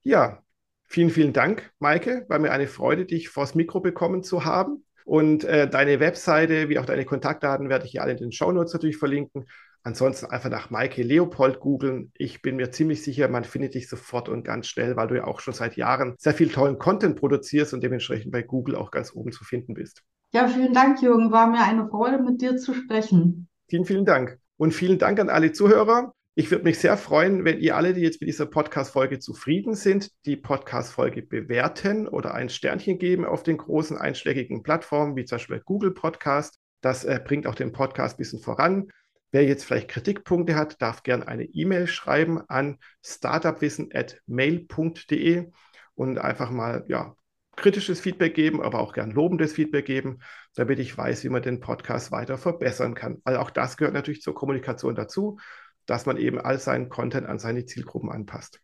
Ja, 0.03 0.41
vielen, 0.85 1.09
vielen 1.09 1.33
Dank, 1.33 1.71
Maike. 1.79 2.25
War 2.29 2.39
mir 2.39 2.51
eine 2.51 2.67
Freude, 2.67 3.05
dich 3.05 3.27
vors 3.27 3.53
Mikro 3.53 3.81
bekommen 3.81 4.23
zu 4.23 4.45
haben. 4.45 4.85
Und 5.03 5.43
äh, 5.43 5.69
deine 5.69 5.99
Webseite 5.99 6.69
wie 6.69 6.79
auch 6.79 6.85
deine 6.85 7.05
Kontaktdaten 7.05 7.69
werde 7.69 7.85
ich 7.85 7.91
hier 7.91 8.03
alle 8.03 8.11
in 8.13 8.17
den 8.17 8.31
Show 8.31 8.51
Notes 8.51 8.73
natürlich 8.73 8.97
verlinken. 8.97 9.45
Ansonsten 9.87 10.25
einfach 10.25 10.49
nach 10.49 10.69
Maike 10.69 11.01
Leopold 11.01 11.61
googeln. 11.61 12.11
Ich 12.13 12.41
bin 12.41 12.57
mir 12.57 12.71
ziemlich 12.71 13.03
sicher, 13.03 13.29
man 13.29 13.45
findet 13.45 13.73
dich 13.73 13.87
sofort 13.87 14.27
und 14.27 14.43
ganz 14.43 14.67
schnell, 14.67 14.97
weil 14.97 15.07
du 15.07 15.15
ja 15.15 15.23
auch 15.23 15.39
schon 15.39 15.53
seit 15.53 15.77
Jahren 15.77 16.15
sehr 16.19 16.33
viel 16.33 16.49
tollen 16.49 16.77
Content 16.77 17.17
produzierst 17.17 17.73
und 17.73 17.81
dementsprechend 17.81 18.33
bei 18.33 18.41
Google 18.41 18.75
auch 18.75 18.91
ganz 18.91 19.15
oben 19.15 19.31
zu 19.31 19.45
finden 19.45 19.75
bist. 19.75 20.03
Ja, 20.33 20.49
vielen 20.49 20.73
Dank, 20.73 21.01
Jürgen. 21.01 21.31
War 21.31 21.49
mir 21.49 21.63
eine 21.63 21.87
Freude, 21.87 22.21
mit 22.21 22.41
dir 22.41 22.57
zu 22.57 22.73
sprechen. 22.73 23.47
Vielen, 23.69 23.85
vielen 23.85 24.03
Dank. 24.03 24.37
Und 24.57 24.73
vielen 24.73 24.99
Dank 24.99 25.21
an 25.21 25.29
alle 25.29 25.53
Zuhörer. 25.53 26.13
Ich 26.35 26.51
würde 26.51 26.65
mich 26.65 26.79
sehr 26.79 26.97
freuen, 26.97 27.45
wenn 27.45 27.57
ihr 27.59 27.77
alle, 27.77 27.93
die 27.93 28.01
jetzt 28.01 28.19
mit 28.19 28.27
dieser 28.27 28.45
Podcast-Folge 28.45 29.19
zufrieden 29.19 29.73
sind, 29.73 30.11
die 30.25 30.35
Podcast-Folge 30.35 31.21
bewerten 31.21 32.09
oder 32.09 32.33
ein 32.33 32.49
Sternchen 32.49 32.99
geben 32.99 33.23
auf 33.23 33.41
den 33.41 33.55
großen 33.55 33.97
einschlägigen 33.97 34.63
Plattformen, 34.63 35.15
wie 35.15 35.23
zum 35.23 35.37
Beispiel 35.37 35.61
Google 35.63 35.91
Podcast. 35.91 36.59
Das 36.81 37.05
äh, 37.05 37.21
bringt 37.23 37.47
auch 37.47 37.55
den 37.55 37.71
Podcast 37.71 38.15
ein 38.15 38.17
bisschen 38.17 38.41
voran. 38.41 38.89
Wer 39.31 39.45
jetzt 39.45 39.65
vielleicht 39.65 39.89
Kritikpunkte 39.89 40.55
hat, 40.55 40.81
darf 40.81 41.03
gerne 41.03 41.27
eine 41.27 41.43
E-Mail 41.43 41.87
schreiben 41.87 42.41
an 42.47 42.77
startupwissen.mail.de 43.03 45.51
und 45.95 46.17
einfach 46.17 46.49
mal 46.49 46.85
ja, 46.87 47.13
kritisches 47.57 47.99
Feedback 47.99 48.35
geben, 48.35 48.61
aber 48.61 48.79
auch 48.79 48.93
gern 48.93 49.11
lobendes 49.11 49.53
Feedback 49.53 49.85
geben, 49.85 50.19
damit 50.55 50.79
ich 50.79 50.97
weiß, 50.97 51.23
wie 51.23 51.29
man 51.29 51.41
den 51.41 51.59
Podcast 51.59 52.11
weiter 52.11 52.37
verbessern 52.37 52.93
kann. 52.93 53.21
Weil 53.25 53.37
auch 53.37 53.49
das 53.49 53.75
gehört 53.75 53.93
natürlich 53.93 54.21
zur 54.21 54.35
Kommunikation 54.35 54.95
dazu, 54.95 55.39
dass 55.85 56.05
man 56.05 56.17
eben 56.17 56.39
all 56.39 56.59
seinen 56.59 56.87
Content 56.87 57.27
an 57.27 57.39
seine 57.39 57.65
Zielgruppen 57.65 58.11
anpasst. 58.11 58.61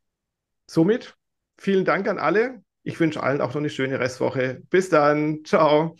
Somit 0.69 1.17
vielen 1.57 1.85
Dank 1.85 2.07
an 2.07 2.19
alle. 2.19 2.63
Ich 2.83 2.99
wünsche 2.99 3.23
allen 3.23 3.41
auch 3.41 3.49
noch 3.49 3.57
eine 3.57 3.69
schöne 3.69 3.99
Restwoche. 3.99 4.61
Bis 4.69 4.89
dann. 4.89 5.43
Ciao. 5.43 5.95